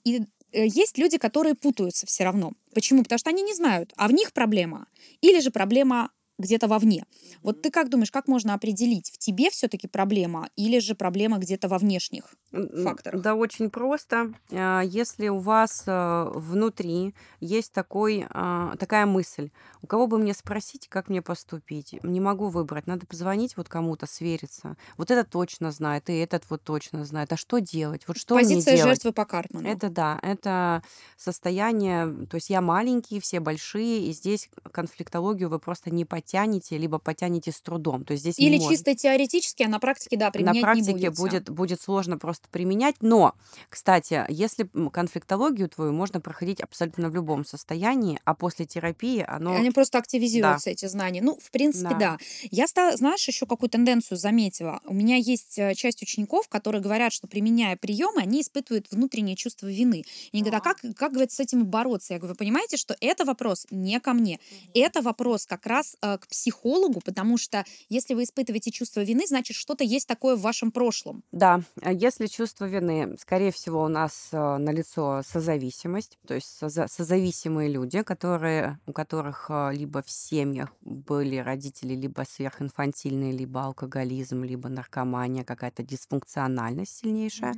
И 0.04 0.22
э, 0.52 0.68
есть 0.68 0.98
люди, 0.98 1.18
которые 1.18 1.56
путаются 1.56 2.06
все 2.06 2.24
равно. 2.24 2.54
Почему? 2.74 3.04
Потому 3.04 3.20
что 3.20 3.30
они 3.30 3.42
не 3.42 3.54
знают, 3.54 3.94
а 3.98 4.08
в 4.08 4.12
них 4.12 4.34
проблема 4.34 4.88
или 5.22 5.40
же 5.40 5.52
проблема 5.52 6.12
где-то 6.40 6.68
вовне. 6.68 7.06
Вот 7.42 7.62
ты 7.62 7.70
как 7.72 7.90
думаешь, 7.90 8.12
как 8.12 8.28
можно 8.28 8.54
определить, 8.54 9.12
в 9.12 9.18
тебе 9.18 9.50
все-таки 9.50 9.88
проблема 9.88 10.50
или 10.56 10.80
же 10.80 10.96
проблема 10.96 11.38
где-то 11.38 11.68
во 11.68 11.78
внешних 11.78 12.36
факторах? 12.54 13.22
Да, 13.22 13.36
очень 13.36 13.70
просто. 13.70 14.34
А, 14.52 14.82
если 14.82 15.28
у 15.30 15.40
вас 15.40 15.84
э, 15.88 16.32
внутри 16.34 17.14
есть 17.40 17.74
такой, 17.74 18.26
а, 18.30 18.76
такая 18.78 19.06
мысль, 19.06 19.50
у 19.82 19.88
кого 19.88 20.08
бы 20.08 20.18
мне 20.18 20.34
спросить, 20.34 20.88
как 20.88 21.10
мне 21.10 21.22
поступить, 21.22 21.96
не 22.04 22.20
могу 22.20 22.50
выбрать, 22.50 22.88
надо 22.88 23.06
позвонить 23.06 23.58
вот 23.58 23.70
кому-то, 23.70 24.06
свериться. 24.06 24.78
Вот 24.98 25.12
этот 25.12 25.30
точно 25.30 25.72
знает, 25.72 26.10
и 26.10 26.18
этот 26.18 26.44
вот 26.50 26.64
точно 26.64 27.04
знает. 27.06 27.34
А 27.34 27.38
что 27.38 27.60
делать? 27.60 28.08
Вот 28.08 28.18
что 28.18 28.36
Позиция 28.36 28.74
мне 28.74 28.84
делать? 28.84 28.96
жертвы 28.96 29.12
по 29.14 29.26
Картману. 29.26 29.68
Это 29.68 29.90
да, 29.90 30.20
это 30.22 30.84
состояние, 31.18 32.28
то 32.28 32.36
есть 32.36 32.50
я 32.50 32.62
маленький, 32.62 33.20
все 33.20 33.40
большие, 33.40 34.08
и 34.08 34.14
здесь 34.14 34.50
конфликтологию 34.72 35.50
вы 35.50 35.60
просто 35.60 35.92
не 35.92 36.06
потянете, 36.06 36.78
либо 36.78 37.00
потянете 37.00 37.52
с 37.52 37.60
трудом. 37.62 38.06
То 38.06 38.14
есть 38.14 38.24
здесь 38.24 38.40
Или 38.40 38.58
не 38.58 38.70
чисто 38.70 38.96
теоретически, 38.96 39.64
а 39.64 39.68
на 39.68 39.80
практике, 39.80 40.18
да, 40.18 40.28
На 40.28 40.32
применять 40.32 40.56
не 40.56 40.62
практике 40.62 41.10
будете. 41.10 41.10
будет, 41.12 41.50
будет 41.50 41.82
сложно 41.82 42.18
просто 42.18 42.43
применять, 42.50 42.96
но, 43.02 43.34
кстати, 43.70 44.26
если 44.30 44.70
конфликтологию 44.92 45.70
твою 45.70 45.94
можно 45.94 46.20
проходить 46.22 46.62
абсолютно 46.62 47.10
в 47.10 47.16
любом 47.16 47.46
состоянии, 47.46 48.20
а 48.26 48.34
после 48.34 48.66
терапии 48.66 49.24
оно... 49.28 49.56
Они 49.56 49.72
просто 49.72 49.98
Да, 49.98 50.00
активизируются, 50.00 50.70
эти 50.70 50.86
знания. 50.88 51.22
Ну, 51.22 51.38
в 51.42 51.52
принципе, 51.52 51.90
да. 51.90 51.98
да. 52.00 52.18
Я, 52.52 52.66
знаешь, 52.68 53.28
еще 53.28 53.46
какую 53.46 53.70
тенденцию 53.70 54.18
заметила. 54.18 54.80
У 54.86 54.94
меня 54.94 55.16
есть 55.16 55.58
э, 55.58 55.74
часть 55.76 56.02
учеников, 56.02 56.48
которые 56.48 56.82
говорят, 56.82 57.14
что 57.14 57.28
применяя 57.28 57.76
приемы, 57.78 58.22
они 58.22 58.42
испытывают 58.42 58.92
внутреннее 58.92 59.36
чувство 59.36 59.68
вины. 59.68 60.04
И 60.32 60.38
они 60.38 60.42
говорят, 60.42 60.62
а 60.66 60.74
как, 60.74 60.96
как 60.96 61.12
говорят, 61.12 61.32
с 61.32 61.40
этим 61.40 61.66
бороться? 61.66 62.14
Я 62.14 62.20
говорю, 62.20 62.34
вы 62.34 62.38
понимаете, 62.38 62.78
что 62.78 62.96
это 63.00 63.26
вопрос 63.26 63.68
не 63.72 64.00
ко 64.00 64.14
мне. 64.14 64.40
Это 64.74 65.02
вопрос 65.02 65.46
как 65.46 65.66
раз 65.66 65.98
э, 66.02 66.18
к 66.18 66.28
психологу, 66.28 67.02
потому 67.02 67.38
что 67.38 67.66
если 67.90 68.14
вы 68.14 68.24
испытываете 68.24 68.72
чувство 68.72 69.02
вины, 69.02 69.26
значит, 69.28 69.56
что-то 69.56 69.84
есть 69.84 70.08
такое 70.08 70.36
в 70.36 70.42
вашем 70.42 70.72
прошлом. 70.72 71.24
Да, 71.32 71.62
а 71.82 71.92
если 71.92 72.28
чувство 72.34 72.66
вины, 72.66 73.16
скорее 73.20 73.52
всего, 73.52 73.84
у 73.84 73.88
нас 73.88 74.30
э, 74.32 74.58
налицо 74.58 75.22
созависимость, 75.24 76.18
то 76.28 76.34
есть 76.34 76.62
соза- 76.62 76.88
созависимые 76.88 77.70
люди, 77.70 78.02
которые, 78.02 78.80
у 78.88 78.94
которых 78.94 79.46
э, 79.50 79.72
либо 79.74 80.02
в 80.02 80.10
семьях 80.10 80.70
были 80.82 81.38
родители 81.38 81.94
либо 81.94 82.24
сверхинфантильные, 82.28 83.32
либо 83.32 83.64
алкоголизм, 83.64 84.44
либо 84.44 84.68
наркомания, 84.70 85.44
какая-то 85.44 85.84
дисфункциональность 85.84 86.98
сильнейшая, 86.98 87.54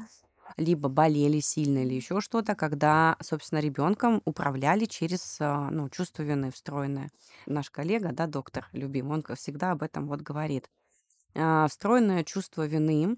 либо 0.57 0.89
болели 0.89 1.39
сильно 1.39 1.79
или 1.79 1.93
еще 1.93 2.19
что-то, 2.19 2.53
когда, 2.55 3.15
собственно, 3.21 3.59
ребенком 3.59 4.21
управляли 4.25 4.85
через 4.85 5.37
э, 5.39 5.69
ну, 5.71 5.89
чувство 5.89 6.23
вины 6.23 6.51
встроенное. 6.51 7.09
Наш 7.45 7.69
коллега, 7.69 8.11
да, 8.11 8.27
доктор 8.27 8.67
любимый, 8.73 9.13
он 9.19 9.35
всегда 9.35 9.71
об 9.71 9.83
этом 9.83 10.07
вот 10.07 10.21
говорит. 10.21 10.69
А, 11.33 11.67
Встроенное 11.67 12.23
чувство 12.23 12.65
вины 12.65 13.17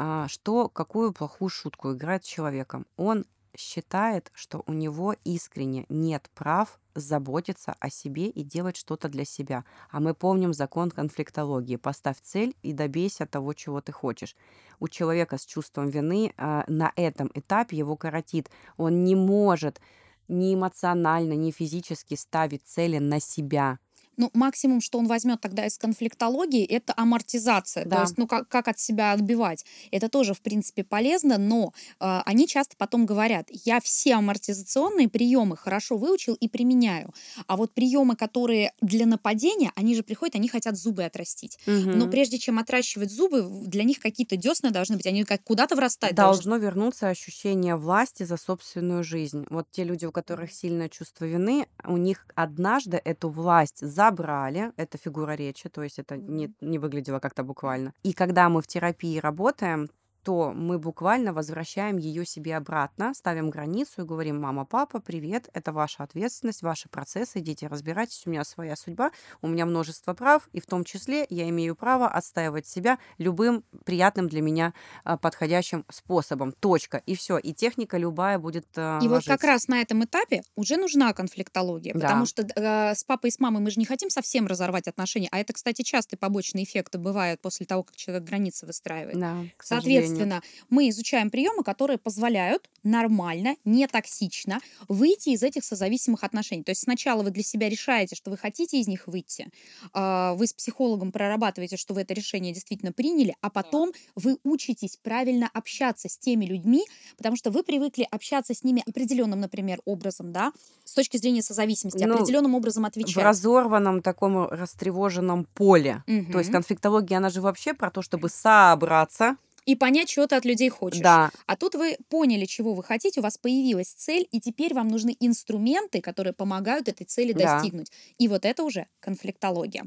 а, 0.00 0.28
что 0.28 0.68
какую 0.68 1.12
плохую 1.12 1.48
шутку 1.48 1.92
играет 1.92 2.22
человеком. 2.22 2.86
Он 2.96 3.26
считает, 3.56 4.30
что 4.32 4.62
у 4.66 4.72
него 4.72 5.16
искренне 5.24 5.86
нет 5.88 6.30
прав 6.36 6.78
заботиться 6.94 7.74
о 7.80 7.90
себе 7.90 8.28
и 8.28 8.44
делать 8.44 8.76
что-то 8.76 9.08
для 9.08 9.24
себя. 9.24 9.64
А 9.90 9.98
мы 9.98 10.14
помним 10.14 10.54
закон 10.54 10.92
конфликтологии. 10.92 11.74
Поставь 11.74 12.20
цель 12.22 12.54
и 12.62 12.72
добейся 12.72 13.26
того, 13.26 13.54
чего 13.54 13.80
ты 13.80 13.90
хочешь. 13.90 14.36
У 14.78 14.86
человека 14.86 15.36
с 15.36 15.44
чувством 15.44 15.88
вины 15.88 16.32
а, 16.36 16.64
на 16.68 16.92
этом 16.94 17.32
этапе 17.34 17.76
его 17.76 17.96
коротит. 17.96 18.50
Он 18.76 19.02
не 19.02 19.16
может 19.16 19.80
ни 20.28 20.54
эмоционально, 20.54 21.32
ни 21.32 21.50
физически 21.50 22.14
ставить 22.14 22.62
цели 22.64 22.98
на 22.98 23.18
себя. 23.18 23.80
Ну, 24.18 24.30
максимум, 24.34 24.80
что 24.82 24.98
он 24.98 25.06
возьмет 25.06 25.40
тогда 25.40 25.64
из 25.66 25.78
конфликтологии, 25.78 26.64
это 26.66 26.92
амортизация. 26.96 27.86
То 27.86 27.90
Да. 27.90 28.00
есть, 28.00 28.18
ну, 28.18 28.26
как, 28.26 28.48
как 28.48 28.68
от 28.68 28.78
себя 28.78 29.12
отбивать. 29.12 29.64
Это 29.90 30.08
тоже, 30.08 30.34
в 30.34 30.42
принципе, 30.42 30.84
полезно, 30.84 31.38
но 31.38 31.72
э, 32.00 32.20
они 32.26 32.46
часто 32.46 32.76
потом 32.76 33.06
говорят, 33.06 33.46
я 33.50 33.80
все 33.80 34.14
амортизационные 34.14 35.08
приемы 35.08 35.56
хорошо 35.56 35.96
выучил 35.96 36.34
и 36.34 36.48
применяю. 36.48 37.14
А 37.46 37.56
вот 37.56 37.72
приемы, 37.74 38.16
которые 38.16 38.72
для 38.80 39.06
нападения, 39.06 39.72
они 39.76 39.94
же 39.94 40.02
приходят, 40.02 40.34
они 40.34 40.48
хотят 40.48 40.76
зубы 40.76 41.04
отрастить. 41.04 41.58
Но 41.92 42.06
Мгм. 42.06 42.08
прежде 42.08 42.38
чем 42.38 42.58
отращивать 42.58 43.10
зубы, 43.10 43.42
для 43.66 43.84
них 43.84 44.00
какие-то 44.00 44.36
десны 44.36 44.70
должны 44.70 44.96
быть, 44.96 45.06
они 45.06 45.24
как 45.24 45.42
куда-то 45.44 45.76
врастать 45.76 46.18
должны. 46.18 46.44
Должно 46.46 46.56
вернуться 46.56 47.08
ощущение 47.08 47.76
власти 47.76 48.22
за 48.22 48.38
собственную 48.38 49.04
жизнь. 49.04 49.44
Вот 49.50 49.66
те 49.70 49.84
люди, 49.84 50.06
у 50.06 50.12
которых 50.12 50.52
сильное 50.52 50.88
чувство 50.88 51.26
вины, 51.26 51.66
у 51.84 51.98
них 51.98 52.26
однажды 52.34 52.96
эту 53.04 53.28
власть 53.28 53.86
забрали, 54.08 54.72
это 54.76 54.98
фигура 54.98 55.36
речи, 55.36 55.68
то 55.68 55.82
есть 55.82 55.98
это 55.98 56.16
не, 56.16 56.52
не 56.60 56.78
выглядело 56.78 57.20
как-то 57.20 57.42
буквально. 57.42 57.92
И 58.02 58.12
когда 58.12 58.48
мы 58.48 58.60
в 58.60 58.66
терапии 58.66 59.18
работаем, 59.20 59.88
то 60.22 60.52
мы 60.52 60.78
буквально 60.78 61.32
возвращаем 61.32 61.96
ее 61.96 62.26
себе 62.26 62.56
обратно, 62.56 63.14
ставим 63.14 63.50
границу 63.50 64.02
и 64.02 64.04
говорим, 64.04 64.40
мама, 64.40 64.64
папа, 64.64 65.00
привет, 65.00 65.48
это 65.52 65.72
ваша 65.72 66.02
ответственность, 66.02 66.62
ваши 66.62 66.88
процессы, 66.88 67.38
идите 67.38 67.66
разбирайтесь, 67.66 68.22
у 68.26 68.30
меня 68.30 68.44
своя 68.44 68.76
судьба, 68.76 69.10
у 69.42 69.48
меня 69.48 69.66
множество 69.66 70.14
прав, 70.14 70.48
и 70.52 70.60
в 70.60 70.66
том 70.66 70.84
числе 70.84 71.26
я 71.30 71.48
имею 71.48 71.76
право 71.76 72.08
отстаивать 72.08 72.66
себя 72.66 72.98
любым 73.18 73.64
приятным 73.84 74.28
для 74.28 74.42
меня 74.42 74.74
а, 75.04 75.16
подходящим 75.16 75.84
способом. 75.90 76.52
Точка. 76.52 76.98
И 77.06 77.14
все. 77.14 77.38
И 77.38 77.52
техника 77.54 77.96
любая 77.96 78.38
будет 78.38 78.66
а, 78.76 78.98
И 79.02 79.08
вот 79.08 79.24
как 79.24 79.42
ложиться. 79.42 79.46
раз 79.46 79.68
на 79.68 79.80
этом 79.80 80.04
этапе 80.04 80.42
уже 80.56 80.76
нужна 80.76 81.12
конфликтология, 81.12 81.94
потому 81.94 82.20
Да. 82.22 82.26
что 82.26 82.42
э, 82.42 82.94
с 82.94 83.04
папой 83.04 83.28
и 83.28 83.32
с 83.32 83.38
мамой 83.40 83.62
мы 83.62 83.70
же 83.70 83.78
не 83.80 83.86
хотим 83.86 84.10
совсем 84.10 84.46
разорвать 84.46 84.88
отношения, 84.88 85.28
а 85.30 85.38
это, 85.38 85.52
кстати, 85.52 85.82
частые 85.82 86.18
побочные 86.18 86.64
эффекты 86.64 86.98
бывают 86.98 87.40
после 87.40 87.66
того, 87.66 87.82
как 87.84 87.96
человек 87.96 88.24
границы 88.24 88.66
выстраивает. 88.66 89.18
Да, 89.18 89.36
сожалению. 89.62 90.07
Соответственно, 90.08 90.42
мы 90.70 90.88
изучаем 90.88 91.30
приемы, 91.30 91.62
которые 91.62 91.98
позволяют 91.98 92.68
нормально, 92.82 93.56
не 93.64 93.86
токсично 93.86 94.60
выйти 94.88 95.30
из 95.30 95.42
этих 95.42 95.64
созависимых 95.64 96.24
отношений. 96.24 96.62
То 96.62 96.70
есть 96.70 96.82
сначала 96.82 97.22
вы 97.22 97.30
для 97.30 97.42
себя 97.42 97.68
решаете, 97.68 98.16
что 98.16 98.30
вы 98.30 98.36
хотите 98.36 98.80
из 98.80 98.88
них 98.88 99.06
выйти, 99.06 99.48
а, 99.92 100.34
вы 100.34 100.46
с 100.46 100.52
психологом 100.52 101.12
прорабатываете, 101.12 101.76
что 101.76 101.94
вы 101.94 102.02
это 102.02 102.14
решение 102.14 102.52
действительно 102.52 102.92
приняли, 102.92 103.34
а 103.40 103.50
потом 103.50 103.92
вы 104.14 104.38
учитесь 104.44 104.96
правильно 105.02 105.50
общаться 105.52 106.08
с 106.08 106.16
теми 106.18 106.44
людьми, 106.46 106.84
потому 107.16 107.36
что 107.36 107.50
вы 107.50 107.62
привыкли 107.62 108.06
общаться 108.10 108.54
с 108.54 108.64
ними 108.64 108.82
определенным, 108.86 109.40
например, 109.40 109.80
образом, 109.84 110.32
да, 110.32 110.52
с 110.84 110.94
точки 110.94 111.16
зрения 111.16 111.42
созависимости, 111.42 112.02
Ну, 112.04 112.14
определенным 112.14 112.54
образом 112.54 112.84
В 112.84 112.86
отвечать. 112.86 113.22
разорванном 113.22 114.02
таком 114.02 114.48
растревоженном 114.48 115.44
поле. 115.44 116.02
То 116.32 116.38
есть 116.38 116.50
конфликтология, 116.50 117.18
она 117.18 117.28
же 117.30 117.40
вообще 117.40 117.74
про 117.74 117.90
то, 117.90 118.02
чтобы 118.02 118.28
собраться. 118.28 119.36
И 119.68 119.76
понять, 119.76 120.08
чего 120.08 120.26
ты 120.26 120.36
от 120.36 120.46
людей 120.46 120.70
хочешь. 120.70 121.06
Да, 121.06 121.30
А 121.46 121.56
тут 121.56 121.74
вы 121.74 121.98
поняли, 122.08 122.46
чего 122.46 122.74
вы 122.74 122.82
хотите, 122.82 123.20
у 123.20 123.22
вас 123.22 123.36
появилась 123.38 123.88
цель, 123.88 124.26
и 124.32 124.40
теперь 124.40 124.72
вам 124.74 124.88
нужны 124.88 125.14
инструменты, 125.20 126.00
которые 126.00 126.32
помогают 126.32 126.88
этой 126.88 127.04
цели 127.04 127.32
Да. 127.32 127.68
достигнуть. 127.68 127.92
И 128.18 128.28
вот 128.28 128.46
это 128.46 128.64
уже 128.64 128.86
конфликтология. 129.00 129.84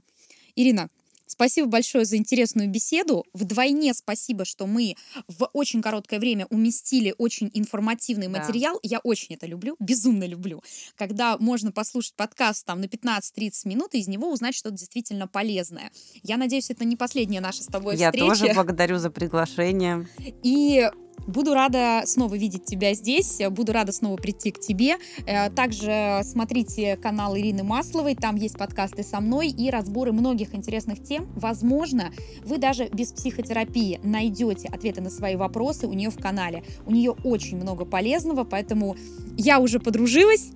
Ирина, 0.56 0.90
спасибо 1.32 1.68
большое 1.68 2.06
за 2.06 2.18
интересную 2.18 2.70
беседу. 2.70 3.26
Вдвойне 3.34 3.94
спасибо, 3.94 4.46
что 4.46 4.68
мы 4.68 4.96
в 5.28 5.50
очень 5.54 5.82
короткое 5.82 6.20
время 6.20 6.46
уместили 6.50 7.14
очень 7.18 7.50
информативный 7.54 8.28
Да. 8.28 8.40
материал. 8.40 8.80
Я 8.84 9.00
очень 9.00 9.36
это 9.36 9.46
люблю, 9.48 9.76
безумно 9.80 10.26
люблю. 10.26 10.62
Когда 10.96 11.38
можно 11.38 11.72
послушать 11.72 12.14
подкаст 12.16 12.66
там 12.66 12.82
на 12.82 12.86
15-30 12.86 13.68
минут 13.68 13.96
и 13.96 14.00
из 14.00 14.08
него 14.08 14.32
узнать 14.32 14.56
что-то 14.56 14.76
действительно 14.78 15.28
полезное. 15.28 15.92
Я 16.24 16.38
надеюсь, 16.38 16.70
это 16.70 16.86
не 16.86 16.96
последняя 16.96 17.42
наша 17.42 17.64
с 17.64 17.68
тобой 17.68 17.96
я 17.98 18.12
встреча. 18.12 18.28
тоже 18.28 18.54
благодарю 18.54 18.98
за 18.98 19.10
приглашение. 19.10 20.08
И 20.44 20.90
буду 21.28 21.54
рада 21.54 22.04
снова 22.06 22.36
видеть 22.36 22.66
тебя 22.66 22.94
здесь, 22.94 23.40
буду 23.50 23.72
рада 23.72 23.92
снова 23.92 24.18
прийти 24.18 24.52
к 24.52 24.60
тебе. 24.60 24.98
Э, 25.26 25.50
Также 25.50 26.22
смотрите 26.24 26.98
канал 26.98 27.38
Ирины 27.38 27.64
Масловой, 27.64 28.16
там 28.16 28.36
есть 28.36 28.58
подкасты 28.58 29.04
со 29.04 29.20
мной 29.20 29.50
и 29.50 29.70
разборы 29.70 30.12
многих 30.12 30.56
интересных 30.56 31.04
тем. 31.04 31.28
Возможно, 31.36 32.12
вы 32.44 32.58
даже 32.58 32.88
без 32.90 33.12
психотерапии 33.12 34.00
найдете 34.04 34.68
ответы 34.68 35.02
на 35.02 35.10
свои 35.10 35.36
вопросы 35.36 35.88
у 35.88 35.94
нее 35.94 36.10
в 36.10 36.18
канале. 36.18 36.64
У 36.86 36.92
нее 36.92 37.12
очень 37.24 37.58
много 37.58 37.86
полезного, 37.86 38.44
поэтому 38.44 38.96
я 39.38 39.60
уже 39.60 39.80
подружилась, 39.80 40.50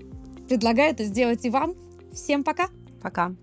предлагаю 0.47 0.91
это 0.91 1.03
сделать 1.03 1.45
и 1.45 1.49
вам. 1.49 1.73
Всем 2.13 2.43
пока! 2.43 2.69
Пока. 3.01 3.35